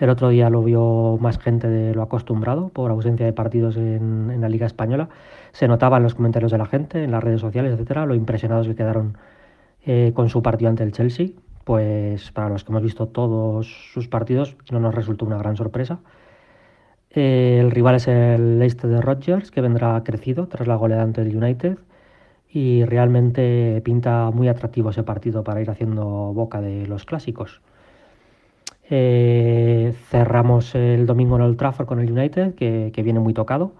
[0.00, 4.40] el otro día lo vio más gente de lo acostumbrado por ausencia de partidos en,
[4.40, 5.10] la Liga Española.
[5.52, 8.66] Se notaba en los comentarios de la gente, en las redes sociales, etcétera, lo impresionados
[8.66, 9.18] que quedaron
[9.84, 11.28] eh, con su partido ante el Chelsea.
[11.64, 16.00] Pues para los que hemos visto todos sus partidos, no nos resultó una gran sorpresa.
[17.10, 21.20] Eh, el rival es el Leicester de Rodgers, que vendrá crecido tras la goleada ante
[21.20, 21.78] el United.
[22.48, 27.60] Y realmente pinta muy atractivo ese partido para ir haciendo boca de los clásicos.
[28.92, 33.72] Eh, cerramos el domingo en Old Trafford con el United, que, viene muy tocado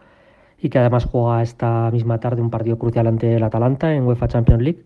[0.60, 4.28] y que además juega esta misma tarde un partido crucial ante el Atalanta en UEFA
[4.28, 4.84] Champions League.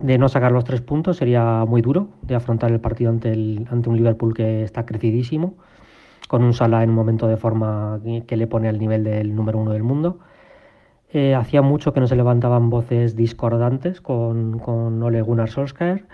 [0.00, 3.66] De no sacar los tres puntos sería muy duro de afrontar el partido ante, el,
[3.70, 5.54] ante un Liverpool que está crecidísimo,
[6.28, 9.58] con un Salah en un momento de forma que le pone al nivel del número
[9.58, 10.18] uno del mundo.
[11.12, 16.04] Eh, hacía mucho que no se levantaban voces discordantes con, con Ole Gunnar Solskjaer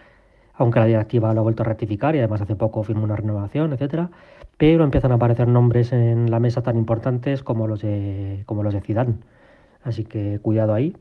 [0.63, 3.73] aunque la directiva lo ha vuelto a rectificar y además hace poco firmó una renovación,
[3.73, 4.11] etcétera,
[4.57, 8.75] pero empiezan a aparecer nombres en la mesa tan importantes como los de, como los
[8.75, 9.15] de Zidane.
[9.85, 10.97] Así que cuidado ahí.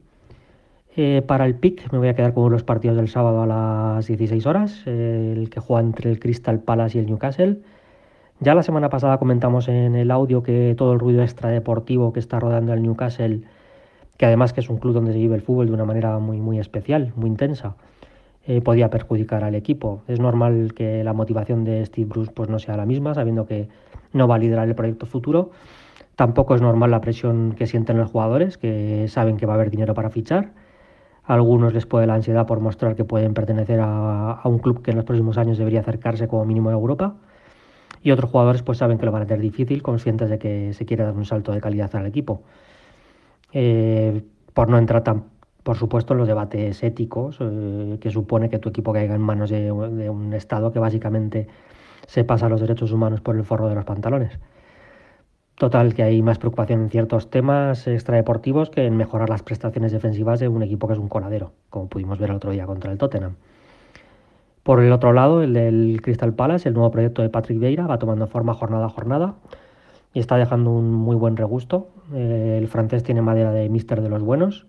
[0.98, 4.08] Eh, para el pick me voy a quedar con los partidos del sábado a las
[4.08, 7.60] 16 horas, el que juega entre el Crystal Palace y el Newcastle.
[8.40, 12.40] Ya la semana pasada comentamos en el audio que todo el ruido extradeportivo que está
[12.40, 13.44] rodeando el Newcastle,
[14.18, 16.38] que además que es un club donde se vive el fútbol de una manera muy,
[16.42, 17.76] muy especial, muy intensa,
[18.48, 20.04] eh, podía perjudicar al equipo.
[20.08, 23.68] Es normal que la motivación de Steve Bruce pues, no sea la misma, sabiendo que
[24.14, 25.52] no va a liderar el proyecto futuro.
[26.16, 29.70] Tampoco es normal la presión que sienten los jugadores, que saben que va a haber
[29.70, 30.52] dinero para fichar.
[31.24, 34.98] Algunos les puede la ansiedad por mostrar que pueden pertenecer a, un club que en
[34.98, 37.16] los próximos años debería acercarse como mínimo a Europa.
[38.04, 40.86] Y otros jugadores pues saben que lo van a tener difícil, conscientes de que se
[40.86, 42.42] quiere dar un salto de calidad al equipo.
[43.54, 44.24] Eh,
[44.54, 45.26] por no entrar tan
[45.64, 49.72] por supuesto, los debates éticos, eh, que supone que tu equipo caiga en manos de,
[49.72, 51.48] un Estado que básicamente
[52.08, 54.40] se pasa los derechos humanos por el forro de los pantalones.
[55.56, 60.40] Total, que hay más preocupación en ciertos temas extradeportivos que en mejorar las prestaciones defensivas
[60.40, 62.98] de un equipo que es un coladero, como pudimos ver el otro día contra el
[62.98, 63.36] Tottenham.
[64.64, 68.00] Por el otro lado, el del Crystal Palace, el nuevo proyecto de Patrick Vieira, va
[68.00, 69.36] tomando forma jornada a jornada
[70.14, 71.90] y está dejando un muy buen regusto.
[72.14, 74.66] Eh, el francés tiene madera de mister de los buenos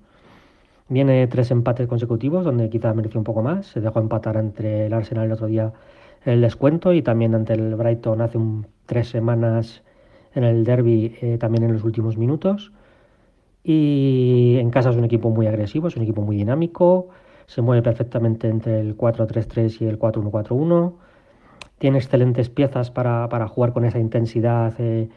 [0.93, 3.65] Viene tres empates consecutivos, donde quizás mereció un poco más.
[3.65, 5.73] Se dejó empatar entre el Arsenal el otro día
[6.27, 8.39] el descuento y también ante el Brighton hace
[8.85, 9.83] tres semanas
[10.35, 12.73] en el derby, eh, también en los últimos minutos.
[13.65, 17.09] Y en casa es un equipo muy agresivo, es un equipo muy dinámico,
[17.47, 20.93] se mueve perfectamente entre el 4-3-3 y el 4-1-4-1.
[21.79, 25.09] Tiene excelentes piezas para, para, jugar con esa intensidad eh,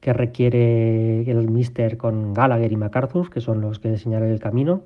[0.00, 4.82] que requiere el Mister con Gallagher y MacArthur, que son los que señalan el camino.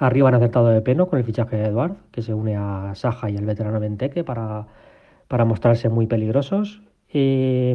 [0.00, 3.28] Arriba han acertado de peno con el fichaje de Eduard, que se une a Saja
[3.28, 4.66] y al veterano Benteke para,
[5.28, 6.80] para mostrarse muy peligrosos.
[7.12, 7.74] Y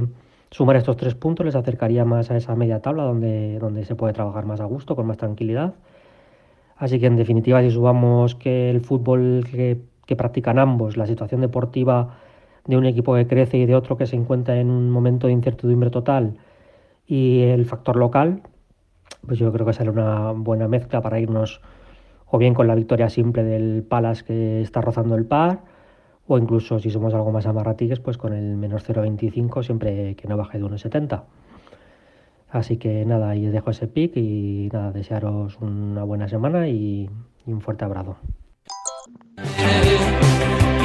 [0.50, 4.14] sumar estos tres puntos les acercaría más a esa media tabla donde, donde se puede
[4.14, 5.76] trabajar más a gusto, con más tranquilidad.
[6.78, 11.42] Así que en definitiva, si subamos que el fútbol que, que practican ambos, la situación
[11.42, 12.18] deportiva
[12.66, 15.34] de un equipo que crece y de otro que se encuentra en un momento de
[15.34, 16.38] incertidumbre total
[17.06, 18.42] y el factor local,
[19.28, 21.62] pues yo creo que sale una buena mezcla para irnos
[22.28, 25.60] o bien con la victoria simple del Palace que está rozando el par,
[26.28, 30.38] o incluso si somos algo más amarratigues, pues con el menos 0,25 siempre que no
[30.38, 31.24] baje de 1,70.
[32.50, 37.10] Así que nada, ahí os dejo ese pick y nada, desearos una buena semana y,
[37.46, 38.18] y un fuerte abrazo.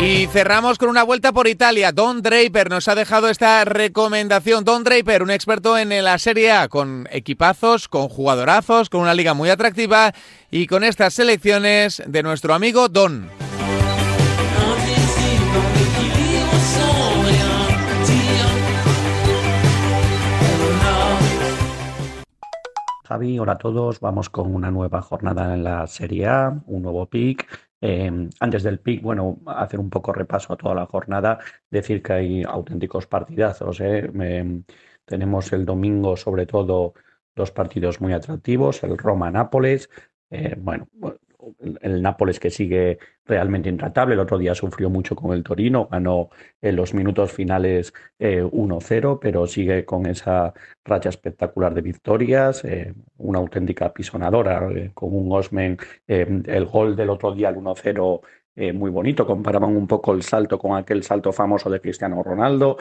[0.03, 1.92] Y cerramos con una vuelta por Italia.
[1.92, 4.64] Don Draper nos ha dejado esta recomendación.
[4.64, 9.34] Don Draper, un experto en la Serie A, con equipazos, con jugadorazos, con una liga
[9.34, 10.14] muy atractiva
[10.51, 13.28] y con estas selecciones de nuestro amigo Don.
[23.05, 24.01] Javi, hola a todos.
[24.01, 28.78] Vamos con una nueva jornada en la Serie A, un nuevo pick Em, antes del
[28.80, 31.38] pick, bueno, hacer un poco repaso a toda la jornada,
[31.70, 33.80] decir que hay auténticos partidazos.
[33.80, 34.10] ¿eh?
[35.04, 36.94] tenemos el domingo, sobre todo,
[37.34, 39.88] dos partidos muy atractivos: el Roma-Nápoles.
[40.30, 40.88] Eh, bueno,
[41.80, 44.14] el Nápoles que sigue realmente intratable.
[44.14, 46.30] El otro día sufrió mucho con el Torino, ganó
[46.61, 50.53] en los minutos finales 1-0, eh, pero sigue con esa
[50.84, 57.11] racha espectacular de victorias, eh, una auténtica pisonadora, eh, con un Osmen, el gol del
[57.11, 58.20] otro día, el 1-0.
[58.74, 62.76] muy bonito, comparaban un poco el salto con aquel salto famoso de Cristiano Ronaldo.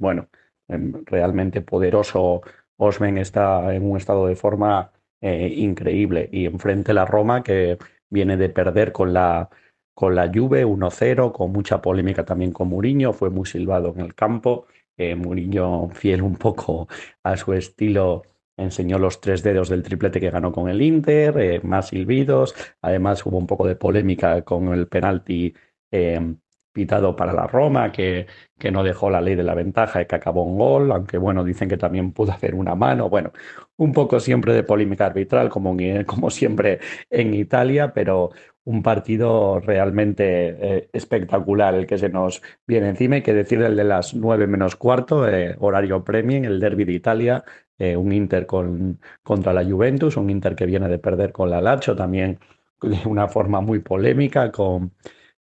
[0.00, 0.28] bueno,
[0.68, 2.42] em, realmente poderoso.
[2.76, 7.78] Osmen está en un estado de forma increíble y enfrente la Roma que
[8.10, 9.50] viene de perder con la,
[9.98, 14.14] con la Juve 1-0, con mucha polémica también con Mourinho, fue muy silbado en el
[14.14, 14.66] campo.
[14.96, 16.88] Eh, Mourinho, fiel un poco
[17.24, 18.22] a su estilo,
[18.56, 22.54] enseñó los tres dedos del triplete que ganó con el Inter, eh, más silbidos.
[22.82, 25.54] Además, hubo un poco de polémica con el penalti
[25.90, 26.34] eh,
[26.72, 30.14] pitado para la Roma, que, que no dejó la ley de la ventaja y que
[30.14, 33.08] acabó un gol, aunque bueno, dicen que también pudo hacer una mano.
[33.08, 33.32] Bueno,
[33.78, 35.76] un poco siempre de polémica arbitral, como,
[36.06, 38.30] como siempre en Italia, pero
[38.64, 40.24] un partido realmente
[40.60, 43.16] eh, espectacular el que se nos viene encima.
[43.16, 46.92] Hay que decir el de las nueve menos cuarto, eh, horario premium, el derby de
[46.92, 47.44] Italia,
[47.78, 51.60] eh, un Inter con, contra la Juventus, un Inter que viene de perder con la
[51.62, 52.38] Lazio, también
[52.82, 54.92] de una forma muy polémica, con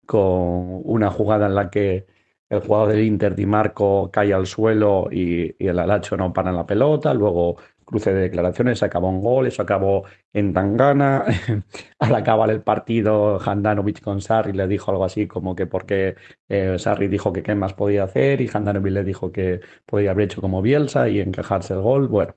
[0.07, 2.07] con una jugada en la que
[2.49, 6.57] el jugador del Inter Di Marco cae al suelo y, el Alacho no para en
[6.57, 7.57] la pelota, luego
[7.87, 11.25] cruce de declaraciones, acabó un gol, eso acabó en Tangana,
[11.99, 16.17] al acabar el partido Handanovic con Sarri le dijo algo así como que porque
[16.49, 20.27] eh, Sarri dijo que qué más podía hacer y Handanovic le dijo que podía haber
[20.27, 22.35] hecho como Bielsa y encajarse el gol, bueno,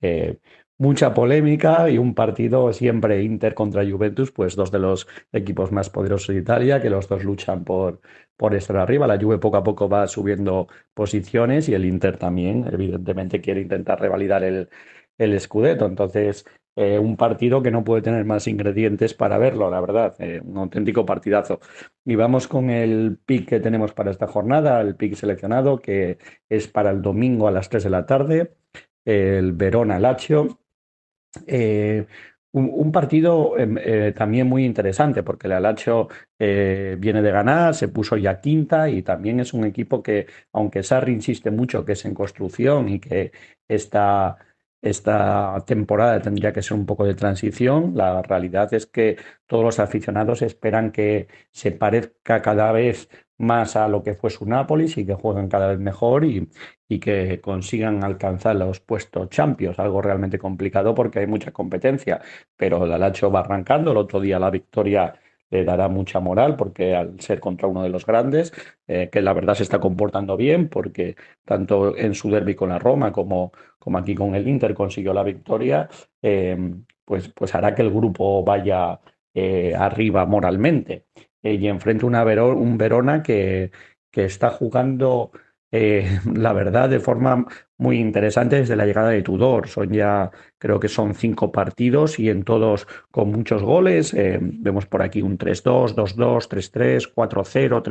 [0.00, 0.38] eh,
[0.78, 5.90] mucha polémica y un partido siempre Inter contra Juventus, pues dos de los equipos más
[5.90, 8.00] poderosos de Italia, que los dos luchan por,
[8.36, 9.06] por estar arriba.
[9.06, 14.00] La Juve poco a poco va subiendo posiciones y el Inter también, evidentemente, quiere intentar
[14.00, 14.68] revalidar el,
[15.18, 15.86] el Scudetto.
[15.86, 16.44] Entonces,
[16.80, 20.58] eh, un partido que no puede tener más ingredientes para verlo, la verdad, eh, un
[20.58, 21.58] auténtico partidazo.
[22.04, 26.18] Y vamos con el pick que tenemos para esta jornada, el pick seleccionado, que
[26.48, 28.54] es para el domingo a las 3 de la tarde,
[29.04, 30.60] el Verona Lazio.
[31.46, 32.06] Eh,
[32.52, 36.08] un, partido em, eh, también muy interesante porque el Alacho
[36.38, 40.82] eh, viene de ganar, se puso ya quinta y también es un equipo que, aunque
[40.82, 43.32] Sarri insiste mucho que es en construcción y que
[43.68, 44.38] esta
[45.66, 49.16] temporada tendría que ser un poco de transición, la realidad es que
[49.46, 53.08] todos los aficionados esperan que se parezca cada vez
[53.38, 56.48] más a lo que fue su Nápoles y que jueguen cada vez mejor y,
[56.88, 62.20] y que consigan alcanzar los puestos champions, algo realmente complicado porque hay mucha competencia,
[62.56, 65.14] pero el Alacho va arrancando, el otro día la victoria
[65.50, 68.52] le dará mucha moral porque al ser contra uno de los grandes,
[68.86, 72.78] eh, que la verdad se está comportando bien porque tanto en su derby con la
[72.78, 75.88] Roma como, como aquí con el Inter consiguió la victoria,
[76.22, 76.56] eh,
[77.04, 79.00] pues, pues hará que el grupo vaya
[79.34, 81.06] eh, arriba moralmente.
[81.42, 83.70] Y enfrente una un Verona que,
[84.10, 85.32] que está jugando
[85.70, 89.68] eh, la verdad, de forma muy interesante desde la llegada de Tudor.
[89.68, 94.14] Son ya, creo que son cinco partidos y en todos con muchos goles.
[94.14, 97.82] Eh, vemos por aquí un 3-2, 2-2, 3-3, 4-0,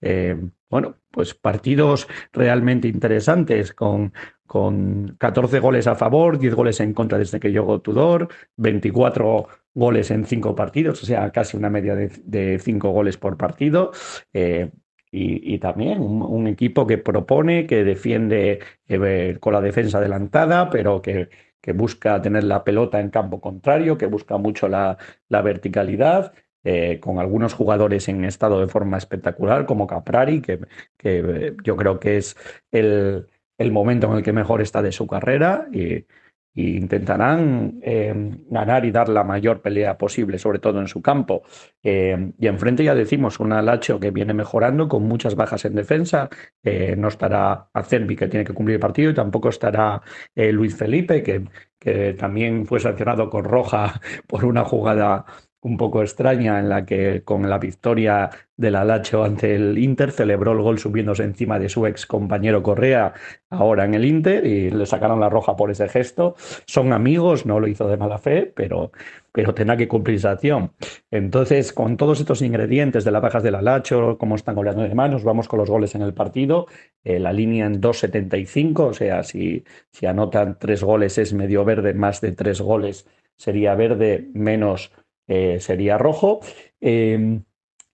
[0.00, 0.52] 3-2.
[0.70, 4.12] bueno, pues partidos realmente interesantes con,
[4.46, 10.10] con 14 goles a favor, 10 goles en contra desde que llegó Tudor, 24 goles
[10.10, 13.92] en cinco partidos, o sea, casi una media de, cinco goles por partido.
[14.32, 14.70] Eh,
[15.14, 21.28] y, también un, equipo que propone, que defiende eh, con la defensa adelantada, pero que,
[21.60, 24.96] que, busca tener la pelota en campo contrario, que busca mucho la,
[25.28, 26.32] verticalidad.
[26.64, 30.60] Eh, con algunos jugadores en estado de forma espectacular, como Caprari, que,
[30.96, 32.36] que yo creo que es
[32.70, 33.26] el,
[33.58, 35.66] el, momento en el que mejor está de su carrera.
[35.72, 36.06] Y,
[36.54, 38.14] y intentarán eh,
[38.50, 41.42] ganar y dar la mayor pelea posible, sobre todo en su campo.
[41.82, 46.28] Eh, y enfrente ya decimos un Alacho que viene mejorando con muchas bajas en defensa.
[46.62, 50.02] Eh, no estará Acerbi, que tiene que cumplir el partido, y tampoco estará
[50.34, 51.44] Luis Felipe, que,
[51.78, 55.24] que también fue sancionado con roja por una jugada
[55.62, 60.52] un poco extraña en la que con la victoria del Alacho ante el Inter celebró
[60.52, 63.14] el gol subiéndose encima de su ex compañero Correa
[63.48, 66.34] ahora en el Inter y le sacaron la roja por ese gesto.
[66.66, 68.90] Son amigos, no lo hizo de mala fe, pero,
[69.30, 70.72] pero tendrá que cumplir esa acción.
[71.10, 75.22] Entonces, con todos estos ingredientes de las bajas del Alacho, cómo están goleando de manos,
[75.22, 76.66] vamos con los goles en el partido.
[77.04, 81.94] Eh, la línea en 2.75, o sea, si, si anotan tres goles es medio verde,
[81.94, 83.06] más de tres goles
[83.36, 84.92] sería verde, menos
[85.26, 86.40] eh, sería rojo.
[86.80, 87.44] Em,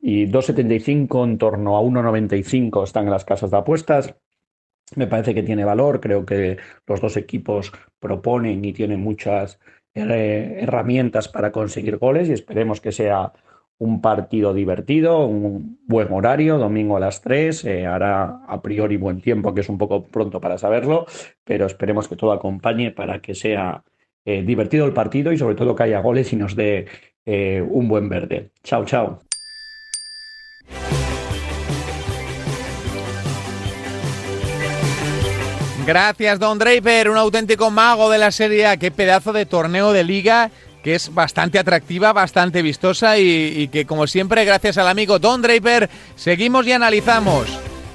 [0.01, 4.15] y 2,75 en torno a 1,95 están en las casas de apuestas.
[4.95, 6.57] Me parece que tiene valor, creo que
[6.87, 9.59] los dos equipos proponen y tienen muchas
[9.95, 13.33] eh, herramientas para conseguir goles y esperemos que sea
[13.77, 19.21] un partido divertido, un buen horario, domingo a las 3, eh, hará a priori buen
[19.21, 21.07] tiempo, que es un poco pronto para saberlo,
[21.45, 23.85] pero esperemos que todo acompañe para que sea
[24.25, 26.85] divertido el partido y sobre todo que haya goles y nos dé
[27.31, 28.49] eh, un buen verde.
[28.65, 29.21] Chao, chao.
[35.87, 38.79] Gracias, Don Draper, un auténtico mago de la serie.
[38.79, 40.51] Qué pedazo de torneo de liga
[40.83, 45.91] que es bastante atractiva, bastante vistosa y, que como siempre, gracias al amigo Don Draper,
[46.15, 47.47] seguimos y analizamos.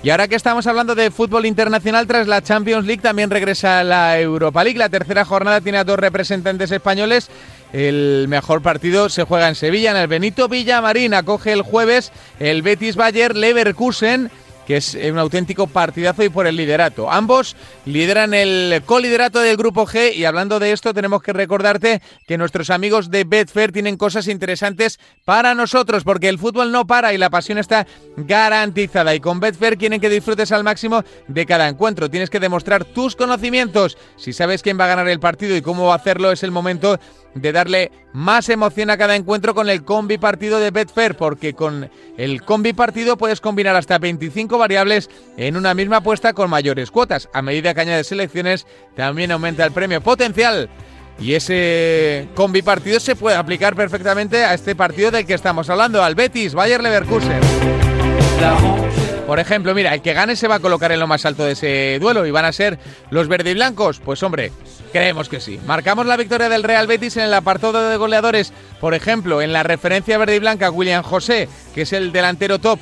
[0.04, 4.20] Y ahora que estamos hablando de fútbol internacional, tras la Champions League también regresa la
[4.20, 4.78] Europa League.
[4.78, 7.30] La tercera jornada tiene a dos representantes españoles
[7.74, 11.14] el mejor partido se juega en Sevilla, en el Benito Villamarín.
[11.14, 14.32] Acoge el jueves el Betis Bayer Leverkusen
[14.66, 17.12] que es un auténtico partidazo y por el liderato.
[17.12, 17.56] Ambos
[17.86, 22.70] lideran el coliderato del grupo G y hablando de esto tenemos que recordarte que nuestros
[22.70, 27.30] amigos de Betfair tienen cosas interesantes para nosotros porque el fútbol no para y la
[27.30, 32.10] pasión está garantizada y con Betfair quieren que disfrutes al máximo de cada encuentro.
[32.10, 33.98] Tienes que demostrar tus conocimientos.
[34.18, 37.00] Si sabes quién va a ganar el partido y cómo hacerlo es el momento
[37.36, 41.90] de darle más emoción a cada encuentro con el combi partido de Betfair, porque con
[42.18, 47.30] el combi partido puedes combinar hasta 25 variables en una misma apuesta con mayores cuotas.
[47.34, 50.70] A medida que añades selecciones, también aumenta el premio potencial.
[51.20, 56.04] Y ese combi partido se puede aplicar perfectamente a este partido del que estamos hablando,
[56.04, 57.40] al Betis, Bayer Leverkusen.
[59.28, 61.54] Por ejemplo, mira, el que gane se va a colocar en lo más alto de
[61.54, 62.78] ese duelo y van a ser
[63.10, 64.00] los verde y blancos.
[64.04, 64.52] Pues hombre,
[64.92, 65.60] creemos que sí.
[65.66, 68.52] Marcamos la victoria del Real Betis en el apartado de goleadores.
[68.82, 72.80] Por ejemplo, en la referencia verde y blanca, William José, que es el delantero top.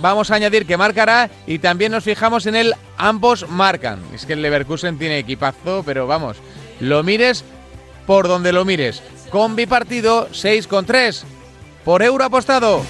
[0.00, 4.00] Vamos a añadir que marcará y también nos fijamos en el ambos marcan.
[4.14, 6.38] Es que el Leverkusen tiene equipazo, pero vamos,
[6.80, 7.44] lo mires
[8.06, 9.02] por donde lo mires.
[9.30, 11.24] Con bipartido 6 con 3
[11.84, 12.82] por euro apostado.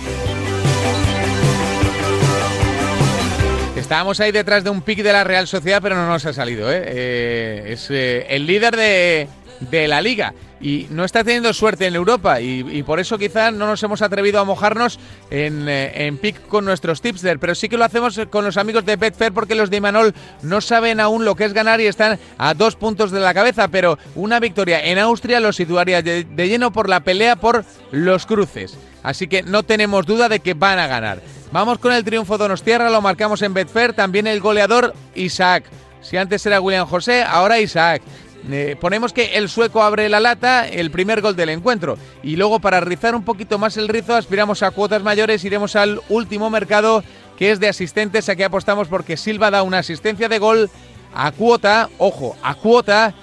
[3.77, 6.72] Estábamos ahí detrás de un pick de la Real Sociedad, pero no nos ha salido.
[6.72, 6.83] ¿eh?
[6.87, 9.29] Eh, es eh, el líder de,
[9.70, 13.82] la liga y no está teniendo suerte en Europa y, por eso quizás no nos
[13.82, 14.98] hemos atrevido a mojarnos
[15.30, 18.96] en, en pick con nuestros tipster, pero sí que lo hacemos con los amigos de
[18.96, 22.54] Betfair porque los de Imanol no saben aún lo que es ganar y están a
[22.54, 26.88] dos puntos de la cabeza, pero una victoria en Austria los situaría de lleno por
[26.88, 28.78] la pelea por los cruces.
[29.02, 31.22] Así que no tenemos duda de que van a ganar.
[31.52, 35.64] Vamos con el triunfo Donostierra, lo marcamos en Betfair, también el goleador Isaac.
[36.02, 38.02] Si antes era William José, ahora Isaac.
[38.51, 41.99] Eh, ponemos que el sueco abre la lata, el primer gol del encuentro.
[42.22, 46.01] Y luego para rizar un poquito más el rizo, aspiramos a cuotas mayores, iremos al
[46.09, 47.03] último mercado
[47.36, 48.28] que es de asistentes.
[48.28, 50.70] Aquí apostamos porque Silva da una asistencia de gol
[51.14, 53.14] a cuota, ojo, a cuota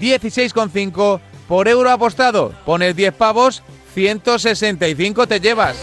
[0.00, 2.52] 16,5 por euro apostado.
[2.64, 3.62] Pones 10 pavos,
[3.94, 5.76] 165 te llevas.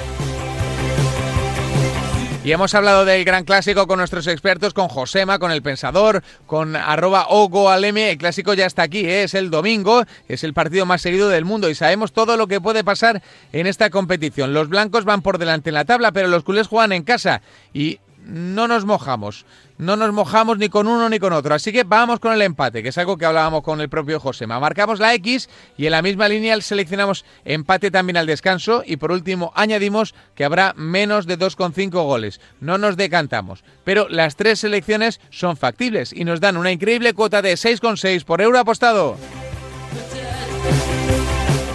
[2.46, 6.76] Y hemos hablado del gran clásico con nuestros expertos, con Josema, con el Pensador, con
[6.76, 8.12] arroba Ogoaleme.
[8.12, 9.24] El clásico ya está aquí, ¿eh?
[9.24, 12.62] es el domingo, es el partido más seguido del mundo y sabemos todo lo que
[12.62, 14.54] puede pasar en esta competición.
[14.54, 17.42] Los blancos van por delante en la tabla, pero los culés juegan en casa
[17.74, 19.46] y no nos mojamos.
[19.78, 21.54] No nos mojamos ni con uno ni con otro.
[21.54, 24.60] Así que vamos con el empate, que es algo que hablábamos con el propio Josema.
[24.60, 28.84] Marcamos la X y en la misma línea seleccionamos empate también al descanso.
[28.86, 32.40] Y por último, añadimos que habrá menos de 2,5 goles.
[32.60, 33.64] No nos decantamos.
[33.84, 38.42] Pero las tres selecciones son factibles y nos dan una increíble cuota de 6,6 por
[38.42, 39.18] euro apostado.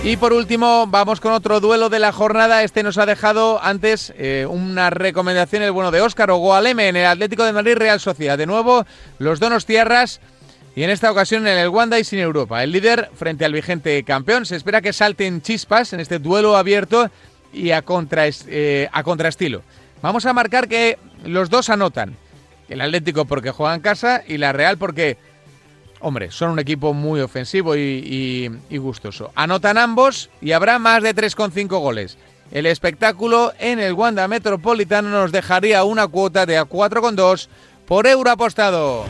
[0.03, 2.63] Y por último, vamos con otro duelo de la jornada.
[2.63, 7.05] Este nos ha dejado antes eh, una recomendación, el bueno de Óscar Ogoaleme en el
[7.05, 8.39] Atlético de Madrid Real Sociedad.
[8.39, 8.87] De nuevo,
[9.19, 10.23] los donos tierras
[10.75, 12.65] y en esta ocasión en el Wanda y sin Europa.
[12.65, 14.47] El líder frente al vigente campeón.
[14.47, 17.11] Se espera que salten chispas en este duelo abierto
[17.53, 19.63] y a, contra, eh, a contraestilo.
[20.01, 22.17] Vamos a marcar que los dos anotan.
[22.71, 25.19] El Atlético porque juega en casa y la Real porque
[26.01, 29.31] Hombre, son un equipo muy ofensivo y, gustoso.
[29.35, 32.17] Anotan ambos y habrá más de 3,5 goles.
[32.51, 37.49] El espectáculo en el Wanda Metropolitano nos dejaría una cuota de a 4,2
[37.87, 39.05] por euro apostado.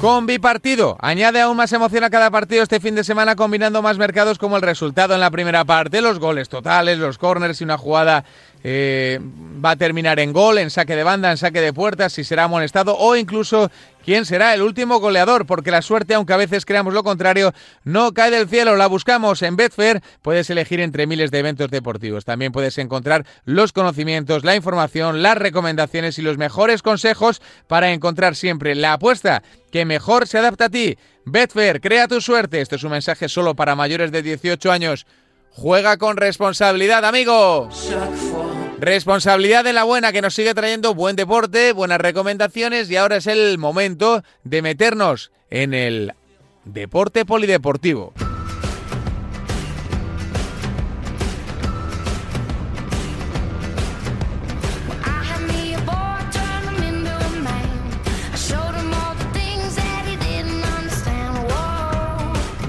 [0.00, 3.98] Con bipartido, añade aún más emoción a cada partido este fin de semana combinando más
[3.98, 7.76] mercados como el resultado en la primera parte, los goles totales, los corners y una
[7.76, 8.24] jugada
[8.62, 9.20] eh,
[9.64, 12.44] va a terminar en gol, en saque de banda, en saque de puertas, si será
[12.44, 13.70] amonestado o incluso
[14.04, 17.52] quién será el último goleador, porque la suerte, aunque a veces creamos lo contrario,
[17.84, 20.02] no cae del cielo, la buscamos en Betfair.
[20.22, 22.24] Puedes elegir entre miles de eventos deportivos.
[22.24, 28.36] También puedes encontrar los conocimientos, la información, las recomendaciones y los mejores consejos para encontrar
[28.36, 30.98] siempre la apuesta que mejor se adapta a ti.
[31.24, 32.60] Betfair, crea tu suerte.
[32.60, 35.06] Este es un mensaje solo para mayores de 18 años.
[35.52, 37.68] Juega con responsabilidad, amigo.
[38.80, 43.26] Responsabilidad de la buena que nos sigue trayendo buen deporte, buenas recomendaciones y ahora es
[43.26, 46.14] el momento de meternos en el
[46.64, 48.14] deporte polideportivo.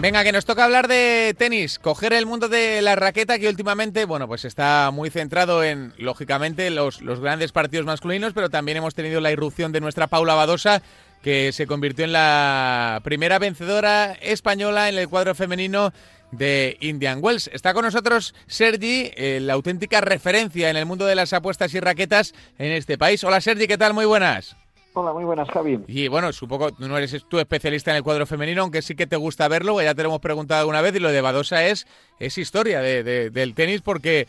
[0.02, 4.06] Venga, que nos toca hablar de tenis, coger el mundo de la raqueta que últimamente,
[4.06, 8.96] bueno, pues está muy centrado en, lógicamente, los, los grandes partidos masculinos, pero también hemos
[8.96, 10.82] tenido la irrupción de nuestra Paula Badosa,
[11.22, 15.94] que se convirtió en la primera vencedora española en el cuadro femenino
[16.32, 17.52] de Indian Wells.
[17.54, 21.80] Está con nosotros Sergi, eh, la auténtica referencia en el mundo de las apuestas y
[21.80, 23.24] raquetas en este país.
[23.24, 23.94] Hola Sergi, ¿qué tal?
[23.94, 24.56] Muy buenas.
[24.94, 25.80] Hola, muy buenas, Javi.
[25.88, 29.08] Y bueno, supongo que no eres tú especialista en el cuadro femenino, aunque sí que
[29.08, 31.88] te gusta verlo, ya te lo hemos preguntado alguna vez, y lo de Badosa es,
[32.20, 34.28] es historia de, del tenis porque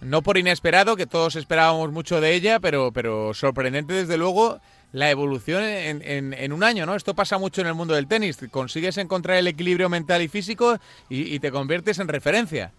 [0.00, 4.58] no por inesperado, que todos esperábamos mucho de ella, pero, pero sorprendente desde luego
[4.90, 6.02] la evolución en,
[6.34, 6.94] en, un año, ¿no?
[6.94, 10.76] Esto pasa mucho en el mundo del tenis, consigues encontrar el equilibrio mental y físico
[11.08, 12.72] y, y te conviertes en referencia.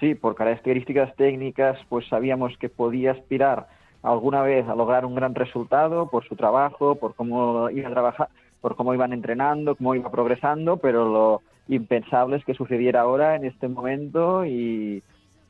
[0.00, 3.66] Sí, por características técnicas, pues sabíamos que podía aspirar
[4.02, 8.28] alguna vez a lograr un gran resultado por su trabajo, por cómo iba a
[8.60, 13.44] por cómo iban entrenando, cómo iba progresando, pero lo impensable es que sucediera ahora en
[13.44, 15.02] este momento y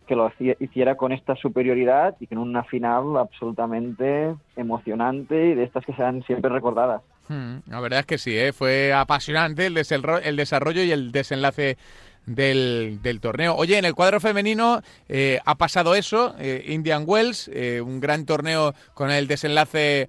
[0.06, 5.84] que lo hiciera con esta superioridad y con una final absolutamente emocionante y de estas
[5.84, 7.02] que sean siempre recordadas.
[7.28, 8.52] Hmm, la verdad es que sí, ¿eh?
[8.52, 11.76] fue apasionante el, el desarrollo y el desenlace
[12.28, 13.54] del, del, torneo.
[13.56, 18.26] Oye, en el cuadro femenino eh, ha pasado eso, eh, Indian Wells, eh, un gran
[18.26, 20.08] torneo con el desenlace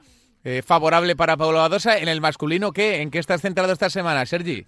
[0.66, 2.00] favorable para Pablo Badosa.
[2.00, 3.02] En el masculino, ¿qué?
[3.02, 4.66] ¿En qué estás centrado esta semana, Sergi?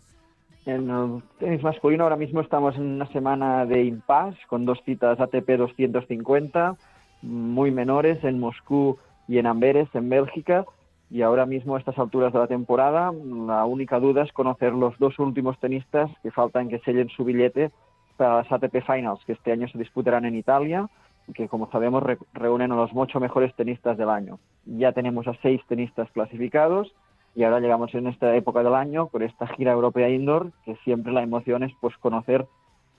[0.65, 5.19] En el tenis masculino ahora mismo estamos en una semana de impasse con dos citas
[5.19, 6.75] ATP 250
[7.23, 10.65] muy menores en Moscú y en Amberes, en Bélgica
[11.11, 14.97] y ahora mismo a estas alturas de la temporada la única duda es conocer los
[14.97, 17.71] dos últimos tenistas que faltan que sellen su billete
[18.15, 20.89] para las ATP Finals que este año se disputarán en Italia
[21.35, 22.03] que como sabemos
[22.33, 24.39] reúnen a los ocho mejores tenistas del año.
[24.65, 26.93] Ya tenemos a seis tenistas clasificados
[27.35, 31.13] y ahora llegamos en esta época del año con esta gira europea indoor que siempre
[31.13, 32.45] la emoción es pues conocer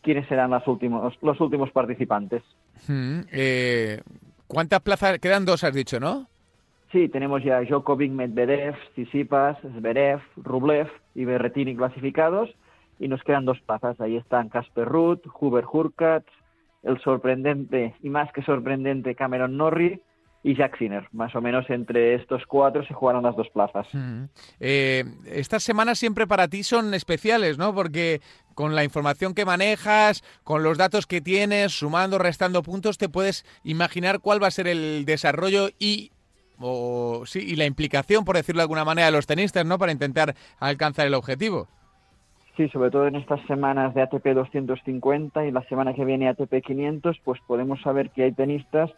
[0.03, 2.43] quiénes serán los últimos los últimos participantes.
[2.87, 4.01] Hmm, eh,
[4.47, 5.45] ¿Cuántas plazas quedan?
[5.45, 6.29] Dos has dicho, ¿no?
[6.93, 12.51] Sí, tenemos ya Djokovic, Medvedev, Tsitsipas, Zverev, Rublev y Berretini clasificados
[12.99, 13.99] y nos quedan dos plazas.
[14.01, 16.27] Ahí están Casper Ruth, Huber Hurkacz,
[16.83, 20.03] el sorprendente y más que sorprendente Cameron Norrie
[20.43, 21.09] y Jack Sinner.
[21.13, 23.87] Más o menos entre estos cuatro se jugaron las dos plazas.
[24.61, 27.75] Eh, estas semanas siempre para ti son especiales, ¿no?
[27.75, 28.21] Porque
[28.55, 33.45] con la información que manejas, con los datos que tienes, sumando, restando puntos, te puedes
[33.65, 36.12] imaginar cuál va a ser el desarrollo y
[36.63, 39.79] o sí, y la implicación, por decirlo de alguna manera, de los tenistas, ¿no?
[39.79, 41.69] Para intentar alcanzar el objetivo.
[42.57, 46.63] Sí, sobre todo en estas semanas de ATP 250 y la semana que viene ATP
[46.65, 48.91] 500, pues podemos saber que hay tenistas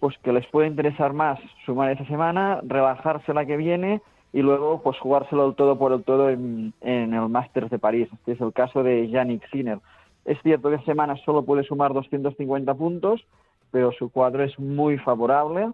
[0.00, 4.00] pues que les puede interesar más sumar esa semana, rebajarse la que viene
[4.32, 8.08] y luego pues jugárselo el todo por el todo en, el Masters de París.
[8.12, 9.78] Este es el caso de Yannick Sinner.
[10.24, 13.24] Es cierto que esta semana solo puede sumar 250 puntos,
[13.70, 15.70] pero su cuadro es muy favorable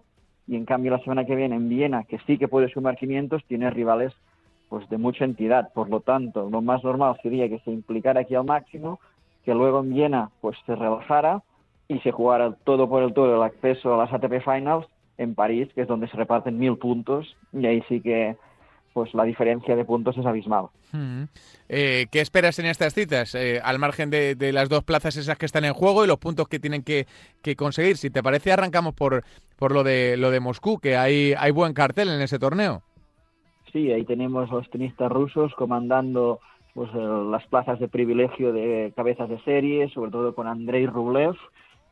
[0.47, 3.43] y en cambio la semana que viene en Viena, que sí que puede sumar 500,
[3.45, 4.13] tiene rivales
[4.69, 5.71] pues de mucha entidad.
[5.73, 8.99] Por lo tanto, lo más normal sería que se implicara aquí al máximo,
[9.45, 11.41] que luego en Viena pues se rebajara
[11.87, 14.87] y se jugara todo por el todo el acceso a las ATP Finals
[15.17, 18.35] en París, que es donde se reparten mil puntos, y ahí sí que
[18.97, 20.69] pues la diferencia de puntos es abismal.
[21.69, 23.35] Eh, ¿Qué esperas en estas citas?
[23.35, 26.47] Eh, al margen de, las dos plazas esas que están en juego y los puntos
[26.47, 27.05] que tienen que,
[27.55, 27.97] conseguir.
[27.97, 29.23] Si te parece, arrancamos por,
[29.57, 32.81] por lo de lo de Moscú, que hay, hay buen cartel en ese torneo.
[33.71, 36.39] Sí, ahí tenemos los tenistas rusos comandando
[36.73, 41.35] pues eh, las plazas de privilegio de cabezas de serie, sobre todo con Andrei Rublev,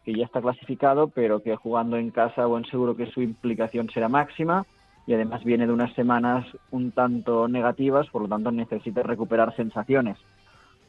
[0.04, 4.08] que ya está clasificado, pero que jugando en casa, buen seguro que su implicación será
[4.08, 4.66] máxima
[5.08, 10.18] y además viene de unas semanas un tanto negativas, por lo tanto necesita recuperar sensaciones.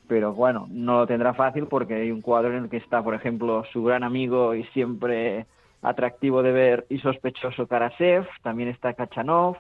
[0.09, 3.15] Pero bueno, no lo tendrá fácil porque hay un cuadro en el que está, por
[3.15, 5.47] ejemplo, su gran amigo y siempre
[5.83, 9.57] atractivo de ver y sospechoso Karasev, también está Kachanov,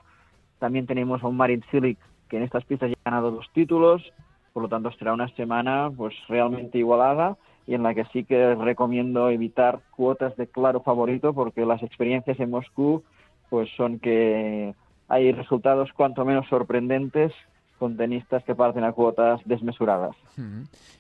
[0.58, 1.98] también tenemos a un Marin Cilic
[2.28, 4.12] que en estas pistas ya ha ganado dos títulos,
[4.52, 7.36] por lo tanto será una semana pues realmente igualada
[7.66, 12.40] y en la que sí que recomiendo evitar cuotas de claro favorito porque las experiencias
[12.40, 13.02] en Moscú
[13.50, 14.74] pues son que
[15.08, 17.32] hay resultados cuanto menos sorprendentes
[17.78, 20.16] con tenistas que parten a cuotas desmesuradas.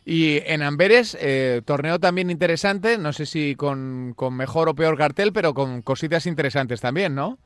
[0.04, 4.96] Y en Amberes, eh, torneo también interesante, no sé si con, con, mejor o peor
[4.96, 7.38] cartel, pero con cositas interesantes también, ¿no?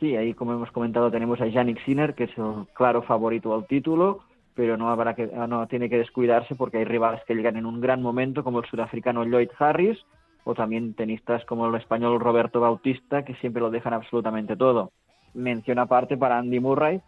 [0.00, 3.66] Sí, ahí como hemos comentado tenemos a Yannick Sinner, que es el claro favorito al
[3.66, 4.20] título,
[4.54, 7.80] pero no habrá que no tiene que descuidarse porque hay rivales que llegan en un
[7.80, 9.98] gran momento como el sudafricano Lloyd Harris
[10.44, 14.92] o también tenistas como el español Roberto Bautista que siempre lo dejan absolutamente todo.
[15.34, 17.00] Mención aparte para Andy Murray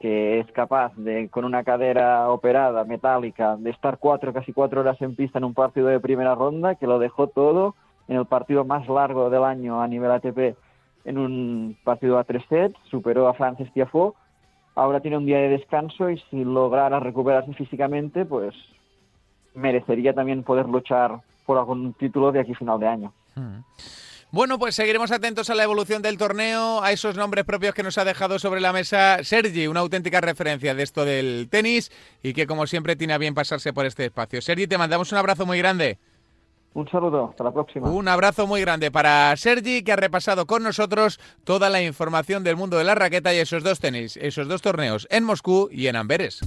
[0.00, 5.00] que es capaz de con una cadera operada metálica de estar cuatro casi cuatro horas
[5.00, 7.74] en pista en un partido de primera ronda que lo dejó todo
[8.08, 10.56] en el partido más largo del año a nivel ATP
[11.04, 14.14] en un partido a tres sets superó a Francis Tiafoe
[14.74, 18.54] ahora tiene un día de descanso y si lograra recuperarse físicamente, pues
[19.54, 23.12] merecería también poder luchar por algún título de aquí final de año.
[23.34, 23.60] Hmm.
[24.32, 27.98] Bueno, pues seguiremos atentos a la evolución del torneo, a esos nombres propios que nos
[27.98, 31.90] ha dejado sobre la mesa Sergi, una auténtica referencia de esto del tenis
[32.22, 34.40] y que como siempre tiene a bien pasarse por este espacio.
[34.40, 35.98] Sergi, te mandamos un abrazo muy grande.
[36.74, 37.90] Un saludo, hasta la próxima.
[37.90, 42.54] Un abrazo muy grande para Sergi, que ha repasado con nosotros toda la información del
[42.54, 45.96] mundo de la raqueta y esos dos tenis, esos dos torneos en Moscú y en
[45.96, 46.40] Amberes.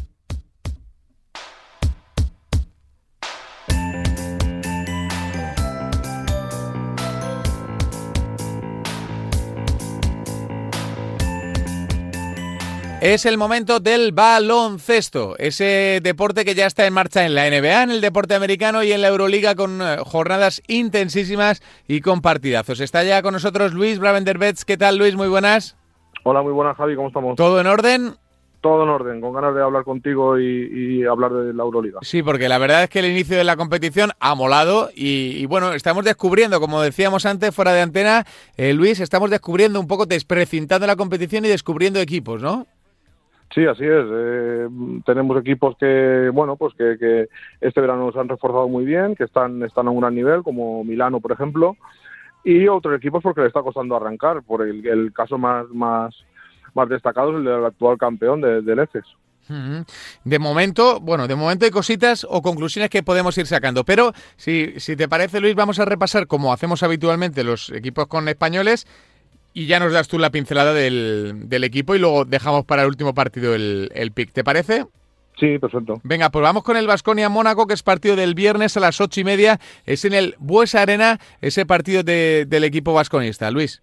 [13.06, 17.84] Es el momento del baloncesto, ese deporte que ya está en marcha en la NBA,
[17.84, 22.80] en el deporte americano y en la Euroliga con eh, jornadas intensísimas y con partidazos.
[22.80, 24.64] Está ya con nosotros Luis Bravenderbets.
[24.64, 25.18] ¿Qué tal, Luis?
[25.18, 25.76] Muy buenas.
[26.24, 26.95] Hola, muy buenas, Javi.
[26.95, 27.36] ¿Cómo estamos?
[27.36, 28.14] ¿Todo en orden?
[28.62, 31.99] Todo en orden, con ganas de hablar contigo y, hablar de la Euroliga.
[32.04, 35.74] Sí, porque la verdad es que el inicio de la competición ha molado y, bueno,
[35.74, 38.26] estamos descubriendo, como decíamos antes, fuera de antena,
[38.56, 42.66] eh, Luis, estamos descubriendo un poco, desprecintando la competición y descubriendo equipos, ¿no?
[43.54, 44.06] Sí, así es.
[44.10, 44.68] Eh,
[45.06, 47.28] tenemos equipos que, bueno, pues que,
[47.62, 50.84] este verano nos han reforzado muy bien, que están, están a un gran nivel, como
[50.84, 51.78] Milano, por ejemplo,
[52.43, 54.41] y otros equipos porque le está costando arrancar.
[54.41, 56.16] Por el, caso más, más,
[56.74, 59.06] más destacado es el del actual campeón de, del EFES.
[60.24, 64.80] De momento, bueno, de momento hay cositas o conclusiones que podemos ir sacando, pero si,
[64.80, 68.88] si te parece, Luis, vamos a repasar, como hacemos habitualmente los equipos con españoles,
[69.54, 73.14] y ya nos das tú la pincelada del, equipo y luego dejamos para el último
[73.14, 74.32] partido el, el pick.
[74.32, 74.86] ¿Te parece?
[75.38, 75.99] Sí, perfecto.
[76.04, 79.22] Venga, pues vamos con el Vasconia Mónaco, que es partido del viernes a las ocho
[79.22, 79.60] y media.
[79.86, 83.49] Es en el Buesa Arena, ese partido del equipo vasconista.
[83.51, 83.82] Luis.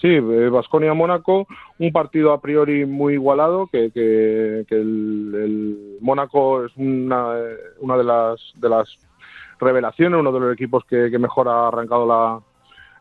[0.00, 1.46] Sí, Vasconia Mónaco,
[1.78, 7.32] un partido a priori muy igualado, que, que, el, Mónaco es una,
[7.78, 8.98] una de las de las
[9.58, 12.40] revelaciones, uno de los equipos que, que mejor ha arrancado la,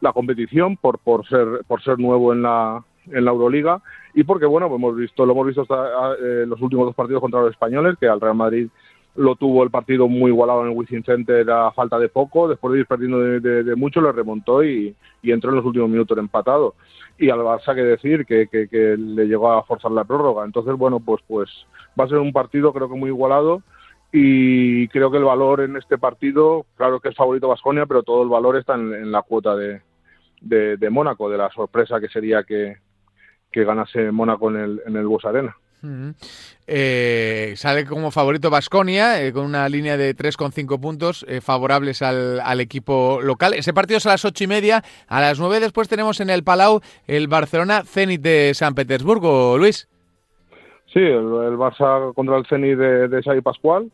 [0.02, 3.82] la competición por, por ser por ser nuevo en la en la Euroliga
[4.14, 7.22] y porque bueno pues hemos visto lo hemos visto hasta eh, los últimos dos partidos
[7.22, 8.68] contra los españoles que al Real Madrid
[9.16, 12.74] lo tuvo el partido muy igualado en el Wizzing Center a falta de poco, después
[12.74, 16.76] de ir perdiendo de, mucho, le remontó y, entró en los últimos minutos empatado.
[17.18, 20.44] Y al Barça que decir que, que, le llegó a forzar la prórroga.
[20.44, 21.50] Entonces, bueno, pues, pues
[21.98, 23.62] va a ser un partido creo que muy igualado
[24.12, 28.24] y creo que el valor en este partido, claro que es favorito Vasconia, pero todo
[28.24, 29.82] el valor está en, la cuota de,
[30.46, 32.78] de, Mónaco, de la sorpresa que sería que,
[33.52, 35.56] que ganase Mónaco en el, en el Bus Arena.
[36.68, 42.60] Eh, sale como favorito Basconia eh, con una línea de 3,5 puntos eh, favorables al,
[42.60, 43.54] equipo local.
[43.54, 44.84] Ese partido es a las ocho y media.
[45.08, 49.58] A las 9 después tenemos en el Palau el Barcelona Zenit de San Petersburgo.
[49.58, 49.88] Luis.
[50.92, 53.92] Sí, el, Barça contra el Zenit de, de Xavi Pascual.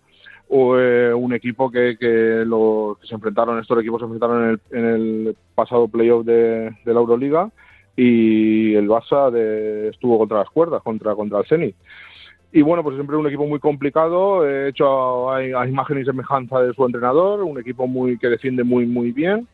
[0.53, 0.75] O,
[1.15, 5.35] un equipo que, que, lo, se enfrentaron, estos equipos se enfrentaron en el, en el
[5.55, 7.49] pasado playoff de, de la Euroliga
[7.95, 9.33] y el Barça
[9.89, 11.75] estuvo contra las cuerdas, contra, contra el Zenit.
[12.53, 16.73] Y bueno, pues siempre un equipo muy complicado, he hecho a, imagen y semejanza de
[16.73, 19.47] su entrenador, un equipo muy que defiende muy muy bien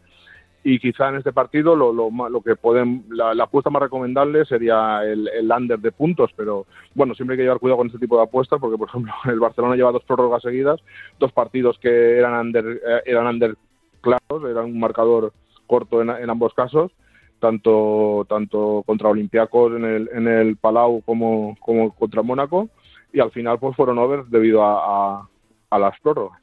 [0.64, 5.01] y quizá en este partido lo, lo, lo que pueden la, apuesta más recomendable sería
[5.03, 8.24] el, under de puntos, pero bueno, siempre hay que llevar cuidado con este tipo de
[8.24, 10.82] apuestas porque por ejemplo el Barcelona lleva dos prórrogas seguidas,
[11.20, 13.55] dos partidos que eran under eh, eran under
[14.01, 15.34] claros, eran un marcador
[15.68, 16.91] corto en, ambos casos
[17.39, 22.70] tanto tanto contra Olympiacos en el, en el Palau como, como contra Mónaco
[23.14, 25.28] y al final pues fueron over debido a,
[25.70, 26.41] a, las prórrogas.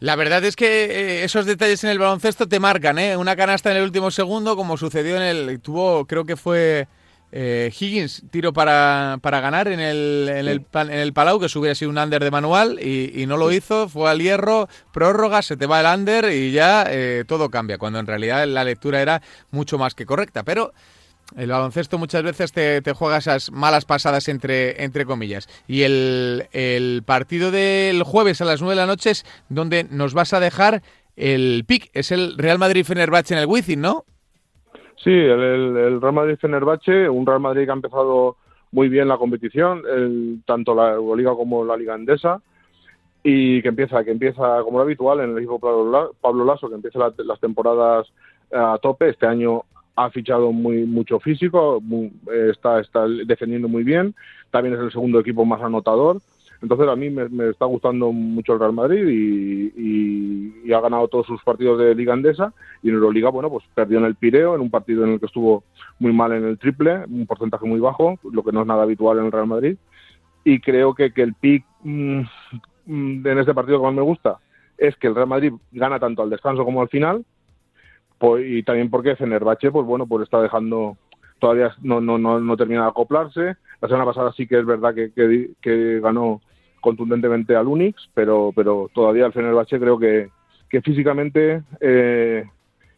[0.00, 3.18] La verdad es que eh, esos detalles en el baloncesto te marcan, ¿eh?
[3.18, 5.60] Una canasta en el último segundo, como sucedió en el...
[5.60, 6.88] Tuvo, creo que fue
[7.32, 11.74] eh, Higgins, tiro para, para ganar en el, en, el, en el Palau, que hubiera
[11.74, 15.66] sido un under de manual y, no lo hizo, fue al hierro, prórroga, se te
[15.66, 19.20] va el under y ya eh, todo cambia, cuando en realidad la lectura era
[19.50, 20.42] mucho más que correcta.
[20.44, 20.72] Pero
[21.36, 25.48] el baloncesto muchas veces te, te juega esas malas pasadas entre, entre comillas.
[25.66, 30.14] Y el, el partido del jueves a las 9 de la noche es donde nos
[30.14, 30.82] vas a dejar
[31.16, 34.04] el pick, es el Real Madrid-Fenerbahce en el Wizzing, ¿no?
[34.96, 38.36] Sí, el, Real Madrid-Fenerbahce, un Real Madrid que ha empezado
[38.72, 39.82] muy bien la competición,
[40.46, 42.40] tanto la Euroliga como la Liga Endesa,
[43.22, 47.12] y que empieza, que empieza como lo habitual en el equipo Pablo Lasso, que empieza
[47.18, 48.06] las temporadas
[48.52, 49.10] a tope.
[49.10, 49.64] Este año
[49.96, 51.82] ha fichado muy mucho físico,
[52.50, 54.14] está, está defendiendo muy bien,
[54.50, 56.20] también es el segundo equipo más anotador
[56.62, 61.42] entonces a mí me, está gustando mucho el Real Madrid y, ha ganado todos sus
[61.42, 64.70] partidos de Liga Andesa y en Euroliga, bueno, pues perdió en el Pireo, en un
[64.70, 65.64] partido en el que estuvo
[65.98, 69.18] muy mal en el triple, un porcentaje muy bajo, lo que no es nada habitual
[69.18, 69.76] en el Real Madrid.
[70.44, 72.20] Y creo que, que el pick mm,
[72.86, 74.38] mm, en este partido que más me gusta
[74.78, 77.24] es que el Real Madrid gana tanto al descanso como al final
[78.20, 80.98] pues, y también porque Fenerbahce, pues bueno, pues está dejando
[81.38, 83.56] todavía no, no, no, no termina de acoplarse.
[83.80, 86.42] La semana pasada sí que es verdad que, que, que ganó
[86.82, 90.28] contundentemente al Unix, pero, pero todavía el Fenerbahce creo que,
[90.68, 92.44] que físicamente eh,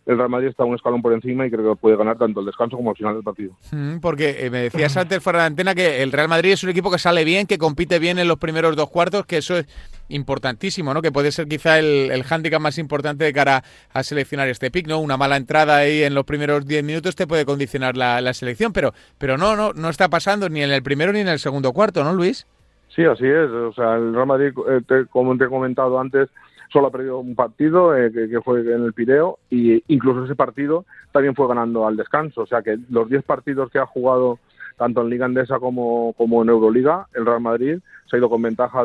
[0.06, 2.46] el Real Madrid está un escalón por encima y creo que puede ganar tanto el
[2.46, 3.52] descanso como al final del partido.
[3.70, 6.64] Mm, porque eh, me decías antes fuera de la antena que el Real Madrid es
[6.64, 9.58] un equipo que sale bien, que compite bien en los primeros dos cuartos, que eso
[9.58, 9.66] es
[10.08, 11.02] importantísimo, ¿no?
[11.02, 14.88] Que puede ser quizá el, el hándicap más importante de cara a seleccionar este pick,
[14.88, 14.98] ¿no?
[14.98, 18.72] Una mala entrada ahí en los primeros diez minutos te puede condicionar la, la selección,
[18.72, 21.72] pero, pero no, no, no está pasando ni en el primero ni en el segundo
[21.72, 22.46] cuarto, ¿no, Luis?
[22.94, 23.50] Sí, así es.
[23.50, 26.28] O sea, el Real Madrid, eh, como te he comentado antes,
[26.72, 30.86] solo ha perdido un partido eh, que, fue en el Pireo y incluso ese partido
[31.12, 32.42] también fue ganando al descanso.
[32.42, 34.38] O sea que los 10 partidos que ha jugado
[34.78, 38.42] tanto en Liga Andesa como, como en Euroliga, el Real Madrid se ha ido con
[38.42, 38.84] ventaja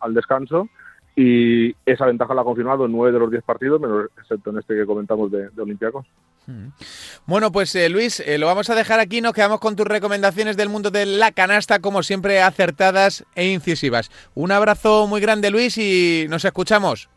[0.00, 0.68] al, descanso
[1.16, 4.58] y esa ventaja la ha confirmado en 9 de los 10 partidos, menos excepto en
[4.58, 6.02] este que comentamos de, de.
[6.46, 6.68] Hmm.
[7.26, 9.20] Bueno, pues eh, Luis, eh, lo vamos a dejar aquí.
[9.20, 14.10] Nos quedamos con tus recomendaciones del mundo de la canasta, como siempre, acertadas e incisivas.
[14.34, 17.08] Un abrazo muy grande, Luis, y nos escuchamos.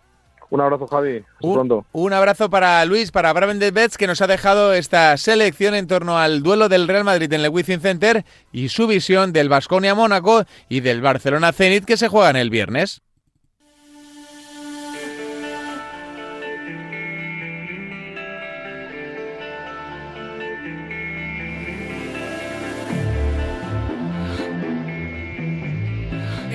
[0.50, 1.24] Un abrazo, Javi.
[1.42, 1.86] Un, pronto.
[1.92, 5.88] un abrazo para Luis, para Braven de Bets, que nos ha dejado esta selección en
[5.88, 9.94] torno al duelo del Real Madrid en el Wizzing Center y su visión del Basconia
[9.94, 13.02] Mónaco y del Barcelona Zenit que se juegan el viernes.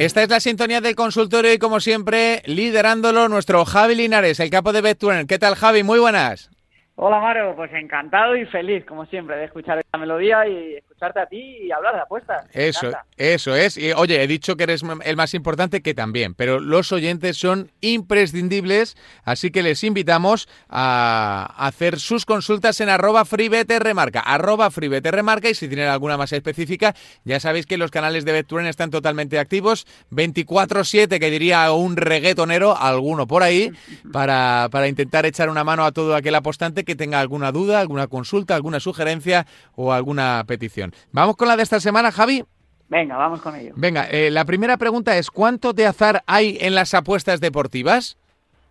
[0.04, 4.72] Esta es la sintonía del consultorio y como siempre, liderándolo nuestro Javi Linares, el capo
[4.72, 5.28] de Bettuner.
[5.28, 5.84] ¿Qué tal Javi?
[5.84, 6.50] Muy buenas.
[6.96, 11.26] Hola Maro, pues encantado y feliz como siempre de escuchar esta melodía y escucharte a
[11.26, 12.46] ti y hablar de apuestas.
[12.52, 13.76] Eso, eso es.
[13.76, 17.72] Y oye, he dicho que eres el más importante que también, pero los oyentes son
[17.80, 25.54] imprescindibles, así que les invitamos a hacer sus consultas en arroba freebeterremarca, arroba freebeterremarca y
[25.54, 26.94] si tienen alguna más específica,
[27.24, 32.76] ya sabéis que los canales de BetTuren están totalmente activos, 24-7, que diría un reggaetonero,
[32.76, 33.72] alguno por ahí,
[34.12, 38.06] para, para intentar echar una mano a todo aquel apostante que tenga alguna duda, alguna
[38.06, 40.91] consulta, alguna sugerencia o alguna petición.
[41.12, 42.44] Vamos con la de esta semana, Javi.
[42.88, 43.72] Venga, vamos con ello.
[43.74, 48.18] Venga, eh, la primera pregunta es, ¿cuánto de azar hay en las apuestas deportivas?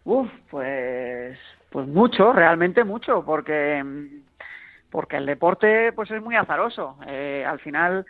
[0.05, 1.39] Uf, pues,
[1.71, 3.83] pues mucho, realmente mucho, porque,
[4.91, 6.97] porque el deporte pues es muy azaroso.
[7.07, 8.05] Eh, al final,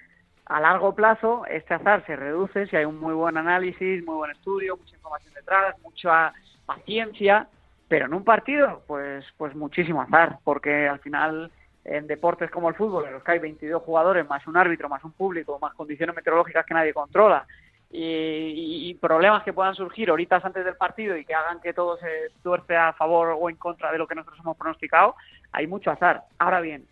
[0.48, 4.32] a largo plazo, este azar se reduce si hay un muy buen análisis, muy buen
[4.32, 6.34] estudio, mucha información detrás, mucha
[6.66, 7.48] paciencia,
[7.88, 11.52] pero en un partido, pues, pues muchísimo azar, porque al final
[11.84, 15.04] en deportes como el fútbol, en los que hay 22 jugadores, más un árbitro, más
[15.04, 17.46] un público, más condiciones meteorológicas que nadie controla,
[17.94, 22.30] y, problemas que puedan surgir horitas antes del partido y que hagan que todo se
[22.42, 25.16] tuerce a favor o en contra de lo que nosotros hemos pronosticado,
[25.52, 26.24] hay mucho azar.
[26.38, 26.86] Ahora bien,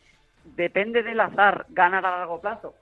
[0.55, 2.73] ¿depende del azar ganar a largo plazo?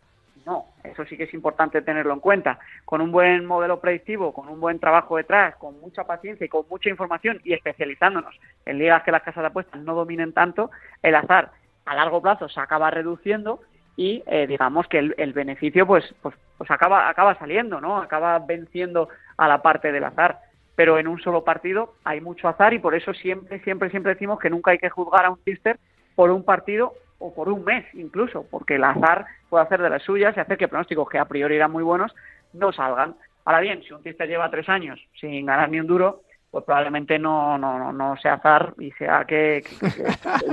[0.45, 2.57] No, eso sí que es importante tenerlo en cuenta.
[2.85, 6.65] Con un buen modelo predictivo, con un buen trabajo detrás, con mucha paciencia y con
[6.69, 8.33] mucha información y especializándonos
[8.65, 10.71] en ligas que las casas de apuestas no dominen tanto,
[11.03, 11.51] el azar
[11.87, 13.61] a largo plazo se acaba reduciendo
[13.95, 17.97] y eh, digamos que el, beneficio pues, pues, pues acaba, acaba saliendo, ¿no?
[17.97, 20.39] Acaba venciendo a la parte del azar.
[20.75, 24.37] Pero en un solo partido hay mucho azar y por eso siempre, siempre, siempre decimos
[24.39, 25.79] que nunca hay que juzgar a un tipster
[26.13, 30.03] por un partido o por un mes incluso, porque el azar puede hacer de las
[30.03, 32.13] suyas y hacer que pronósticos que a priori eran muy buenos
[32.53, 33.15] no salgan.
[33.45, 36.21] Ahora bien, si un tipster lleva tres años sin ganar ni un duro,
[36.57, 39.63] pues probablemente no, no, no, sea azar y sea que,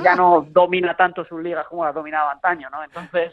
[0.02, 2.84] ya no domina tanto sus ligas como las dominaba antaño, ¿no?
[2.84, 3.32] Entonces,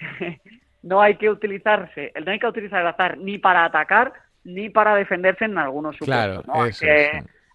[0.82, 4.12] no hay que utilizarse, no hay que utilizar el azar ni para atacar
[4.42, 6.54] ni para defenderse en algunos supuestos, ¿no?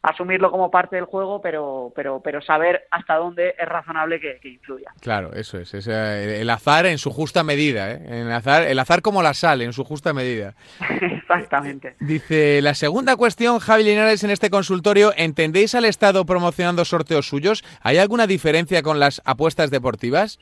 [0.03, 4.91] Asumirlo como parte del juego, pero, pero, pero saber hasta dónde es razonable que, influya.
[4.99, 8.21] Claro, eso es, eh, el azar en su justa medida, ¿eh?
[8.21, 10.55] el, azar, el azar como la sal, en su justa medida.
[11.01, 11.95] Exactamente.
[12.01, 17.63] Dice, la segunda cuestión, Javi Linares, en este consultorio, ¿entendéis al Estado promocionando sorteos suyos?
[17.81, 20.37] ¿Hay alguna diferencia con las apuestas deportivas?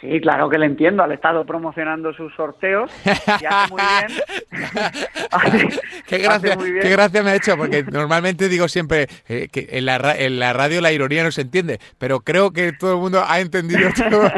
[0.00, 1.02] Sí, claro que le entiendo.
[1.02, 5.68] Al Estado promocionando sus sorteos y hace muy bien.
[6.06, 9.96] qué, gracia, qué gracia me ha hecho, porque normalmente digo siempre eh, que en la,
[10.16, 13.40] en la radio la ironía no se entiende, pero creo que todo el mundo ha
[13.40, 14.30] entendido todo.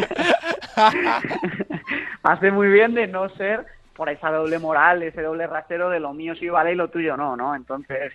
[2.23, 6.13] hace muy bien de no ser por esa doble moral, ese doble rasero de lo
[6.13, 7.55] mío sí vale y lo tuyo no, ¿no?
[7.55, 8.13] Entonces,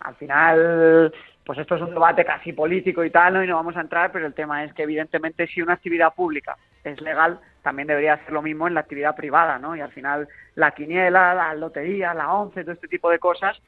[0.00, 1.12] al final
[1.48, 3.42] pues esto es un debate casi político y tal, ¿no?
[3.42, 6.58] y no vamos a entrar, pero el tema es que evidentemente si una actividad pública
[6.84, 9.74] es legal, también debería ser lo mismo en la actividad privada, ¿no?
[9.74, 13.58] Y al final la quiniela, la lotería, la once, todo este tipo de cosas,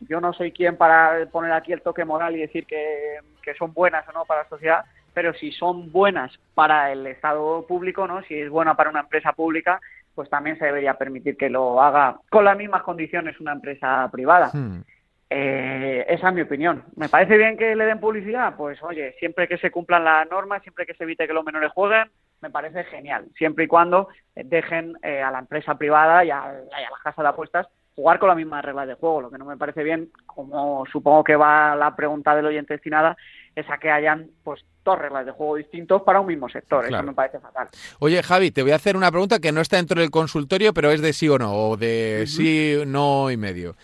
[0.00, 3.72] yo no soy quien para poner aquí el toque moral y decir que, que son
[3.72, 8.20] buenas o no para la sociedad, pero si son buenas para el Estado público, ¿no?
[8.24, 9.80] Si es buena para una empresa pública,
[10.14, 14.50] pues también se debería permitir que lo haga con las mismas condiciones una empresa privada.
[14.52, 14.82] Hmm.
[15.30, 16.84] Eh, esa es mi opinión.
[16.96, 18.54] ¿Me parece bien que le den publicidad?
[18.56, 21.72] Pues oye, siempre que se cumplan las normas, siempre que se evite que los menores
[21.72, 22.10] jueguen,
[22.40, 23.26] me parece genial.
[23.36, 27.66] Siempre y cuando dejen eh, a la empresa privada y a, las casas de apuestas
[27.96, 29.22] jugar con las mismas reglas de juego.
[29.22, 33.16] Lo que no me parece bien, como supongo que va la pregunta del oyente destinada,
[33.54, 36.84] es a que hayan pues dos reglas de juego distintos para un mismo sector.
[36.84, 37.68] Eso me parece fatal.
[38.00, 40.90] Oye, Javi, te voy a hacer una pregunta que no está dentro del consultorio, pero
[40.90, 43.76] es de sí o no, o de sí, no y medio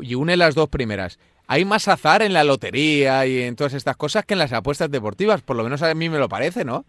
[0.00, 1.18] y une las dos primeras.
[1.46, 4.90] Hay más azar en la lotería y en todas estas cosas que en las apuestas
[4.90, 6.84] deportivas, por lo menos a mí me lo parece, ¿no?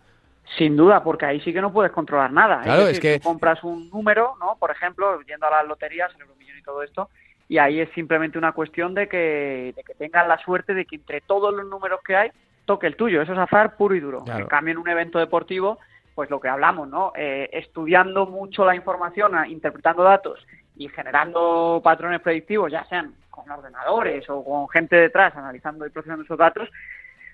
[0.57, 2.61] Sin duda, porque ahí sí que no puedes controlar nada.
[2.63, 4.57] Claro, es, que compras un número, ¿no?
[4.59, 7.09] Por ejemplo, yendo a las loterías, el Euromillón y todo esto,
[7.47, 10.97] y ahí es simplemente una cuestión de que, de que tengan la suerte de que
[10.97, 12.31] entre todos los números que hay
[12.65, 13.21] toque el tuyo.
[13.21, 14.23] Eso es azar puro y duro.
[14.27, 15.79] En cambio, en un evento deportivo,
[16.15, 17.13] pues lo que hablamos, ¿no?
[17.15, 20.39] Eh, estudiando mucho la información, interpretando datos
[20.79, 26.23] y generando patrones predictivos, ya sean con ordenadores o con gente detrás analizando y procesando
[26.23, 26.69] esos datos,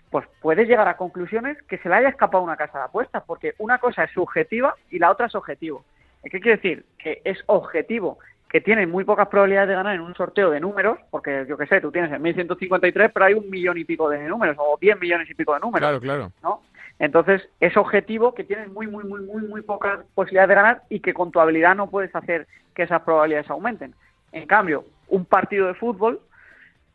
[0.09, 3.53] pues puedes llegar a conclusiones que se le haya escapado una casa de apuestas, porque
[3.59, 5.85] una cosa es subjetiva y la otra es objetivo.
[6.23, 6.85] ¿Qué quiere decir?
[6.97, 8.17] Que es objetivo,
[8.49, 11.67] que tiene muy pocas probabilidades de ganar en un sorteo de números, porque yo qué
[11.67, 14.99] sé, tú tienes el 1153, pero hay un millón y pico de números, o 10
[14.99, 15.87] millones y pico de números.
[15.87, 16.31] Claro, claro.
[16.41, 16.61] ¿no?
[16.99, 21.01] Entonces, es objetivo que tienes muy, muy, muy, muy, muy pocas posibilidades de ganar y
[21.01, 23.93] que con tu habilidad no puedes hacer que esas probabilidades aumenten.
[24.31, 26.21] En cambio, un partido de fútbol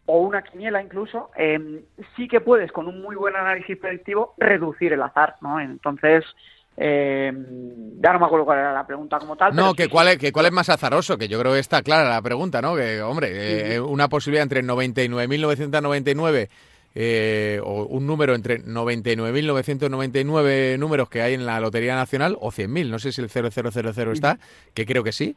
[0.06, 1.82] o una quiniela incluso, em,
[2.16, 5.60] sí que puedes con un muy buen análisis predictivo reducir el azar, ¿no?
[5.60, 6.24] Entonces,
[6.82, 7.30] Eh,
[8.00, 9.54] ya no me acuerdo cuál era la pregunta como tal.
[9.54, 12.08] No, que, cuál es, que cuál es más azaroso, que yo creo que está clara
[12.08, 12.74] la pregunta, ¿no?
[12.74, 16.48] Que, hombre, eh, una posibilidad entre 99.999
[16.94, 22.88] eh, o un número entre 99.999 números que hay en la Lotería Nacional o 100.000,
[22.88, 24.40] no sé si el 0000 está,
[24.74, 25.36] que creo que sí.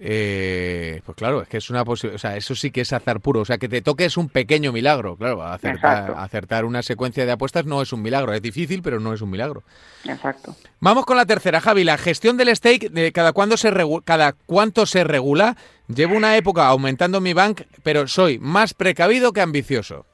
[0.00, 3.18] Eh, pues claro, es que es una posibilidad, o sea, eso sí que es azar
[3.20, 7.26] puro, o sea, que te toque es un pequeño milagro, claro, acertar, acertar, una secuencia
[7.26, 9.64] de apuestas no es un milagro, es difícil, pero no es un milagro.
[10.04, 10.54] Exacto.
[10.78, 13.72] Vamos con la tercera, Javi, la gestión del stake, de cada, cuándo se
[14.04, 15.56] cada cuánto se regula,
[15.92, 20.06] llevo una época aumentando mi bank, pero soy más precavido que ambicioso.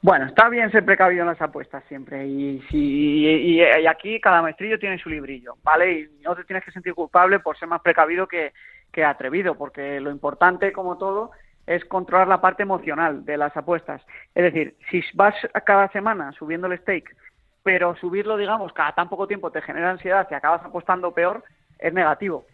[0.00, 4.78] Bueno, está bien ser precavido en las apuestas siempre y, si, y, aquí cada maestrillo
[4.78, 5.92] tiene su librillo, ¿vale?
[5.92, 8.52] Y no te tienes que sentir culpable por ser más precavido que,
[8.92, 11.32] que atrevido, porque lo importante, como todo,
[11.66, 14.00] es controlar la parte emocional de las apuestas.
[14.36, 15.34] Es decir, si vas
[15.66, 17.16] cada semana subiendo el stake,
[17.64, 21.42] pero subirlo, digamos, cada tan poco tiempo te genera ansiedad y acabas apostando peor,
[21.80, 22.46] es negativo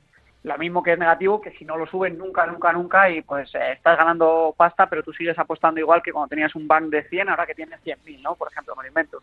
[0.45, 3.53] lo mismo que es negativo que si no lo suben nunca, nunca, nunca y pues
[3.55, 7.03] eh, estás ganando pasta, pero tú sigues apostando igual que cuando tenías un bank de
[7.09, 8.35] 100, ahora que tienes 100.000, ¿no?
[8.35, 9.23] Por ejemplo, me lo.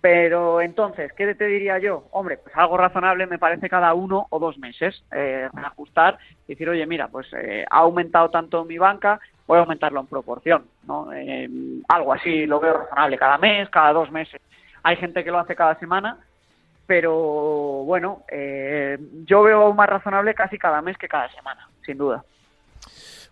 [0.00, 2.04] Pero entonces, ¿qué te diría yo?
[2.10, 6.68] Hombre, pues algo razonable me parece cada uno o dos meses eh, ajustar y decir,
[6.68, 11.12] oye, mira, pues eh, ha aumentado tanto mi banca, voy a aumentarlo en proporción, ¿no?
[11.12, 11.48] Eh,
[11.88, 14.40] algo así lo veo razonable, cada mes, cada dos meses.
[14.82, 16.18] Hay gente que lo hace cada semana,
[16.88, 17.12] pero
[17.84, 22.24] bueno, eh, yo veo más razonable casi cada mes que cada semana, sin duda.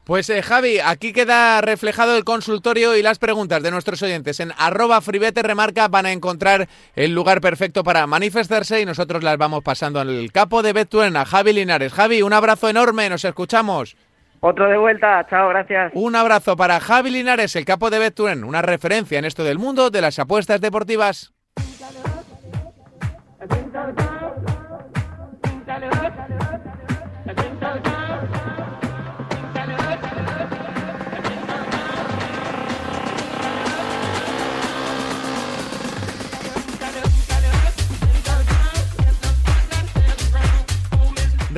[0.04, 4.40] Pues eh, Javi, aquí queda reflejado el consultorio y las preguntas de nuestros oyentes.
[4.40, 9.38] En arroba fribete remarca van a encontrar el lugar perfecto para manifestarse y nosotros las
[9.38, 11.94] vamos pasando al capo de Betuen, a Javi Linares.
[11.94, 13.96] Javi, un abrazo enorme, nos escuchamos.
[14.40, 15.92] Otro de vuelta, chao, gracias.
[15.94, 19.88] Un abrazo para Javi Linares, el capo de Betuen, una referencia en esto del mundo
[19.88, 21.32] de las apuestas deportivas.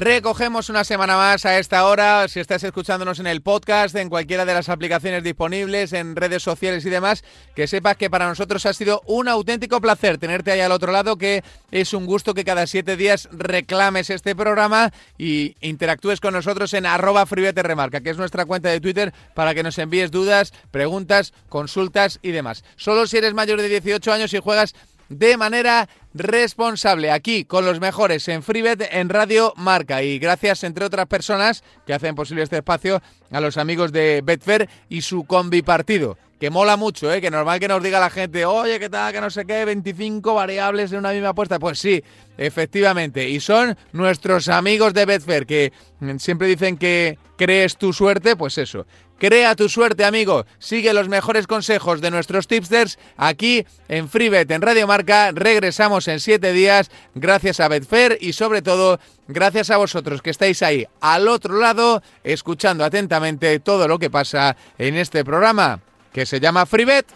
[0.00, 2.28] Recogemos una semana más a esta hora.
[2.28, 6.86] Si estás escuchándonos en el podcast, en cualquiera de las aplicaciones disponibles, en redes sociales
[6.86, 7.24] y demás,
[7.56, 11.16] que sepas que para nosotros ha sido un auténtico placer tenerte ahí al otro lado,
[11.16, 11.42] que
[11.72, 16.86] es un gusto que cada siete días reclames este programa y interactúes con nosotros en
[16.86, 22.20] arroba remarca, que es nuestra cuenta de Twitter para que nos envíes dudas, preguntas, consultas
[22.22, 22.62] y demás.
[22.76, 24.76] Solo si eres mayor de 18 años y juegas
[25.08, 30.84] de manera responsable aquí con los mejores en FreeBet en Radio Marca y gracias entre
[30.84, 35.62] otras personas que hacen posible este espacio a los amigos de Betfair y su combi
[35.62, 37.20] partido que mola mucho, ¿eh?
[37.20, 39.12] que normal que nos diga la gente, oye, ¿qué tal?
[39.12, 41.58] Que no sé qué, 25 variables en una misma apuesta.
[41.58, 42.02] Pues sí,
[42.36, 43.28] efectivamente.
[43.28, 45.72] Y son nuestros amigos de Betfair, que
[46.18, 48.86] siempre dicen que crees tu suerte, pues eso.
[49.18, 50.46] Crea tu suerte, amigo.
[50.60, 55.32] Sigue los mejores consejos de nuestros tipsters aquí en FreeBet, en Radio Marca.
[55.32, 60.62] Regresamos en siete días gracias a Betfair y sobre todo gracias a vosotros que estáis
[60.62, 65.80] ahí al otro lado escuchando atentamente todo lo que pasa en este programa
[66.12, 67.06] que se llama FreeBet.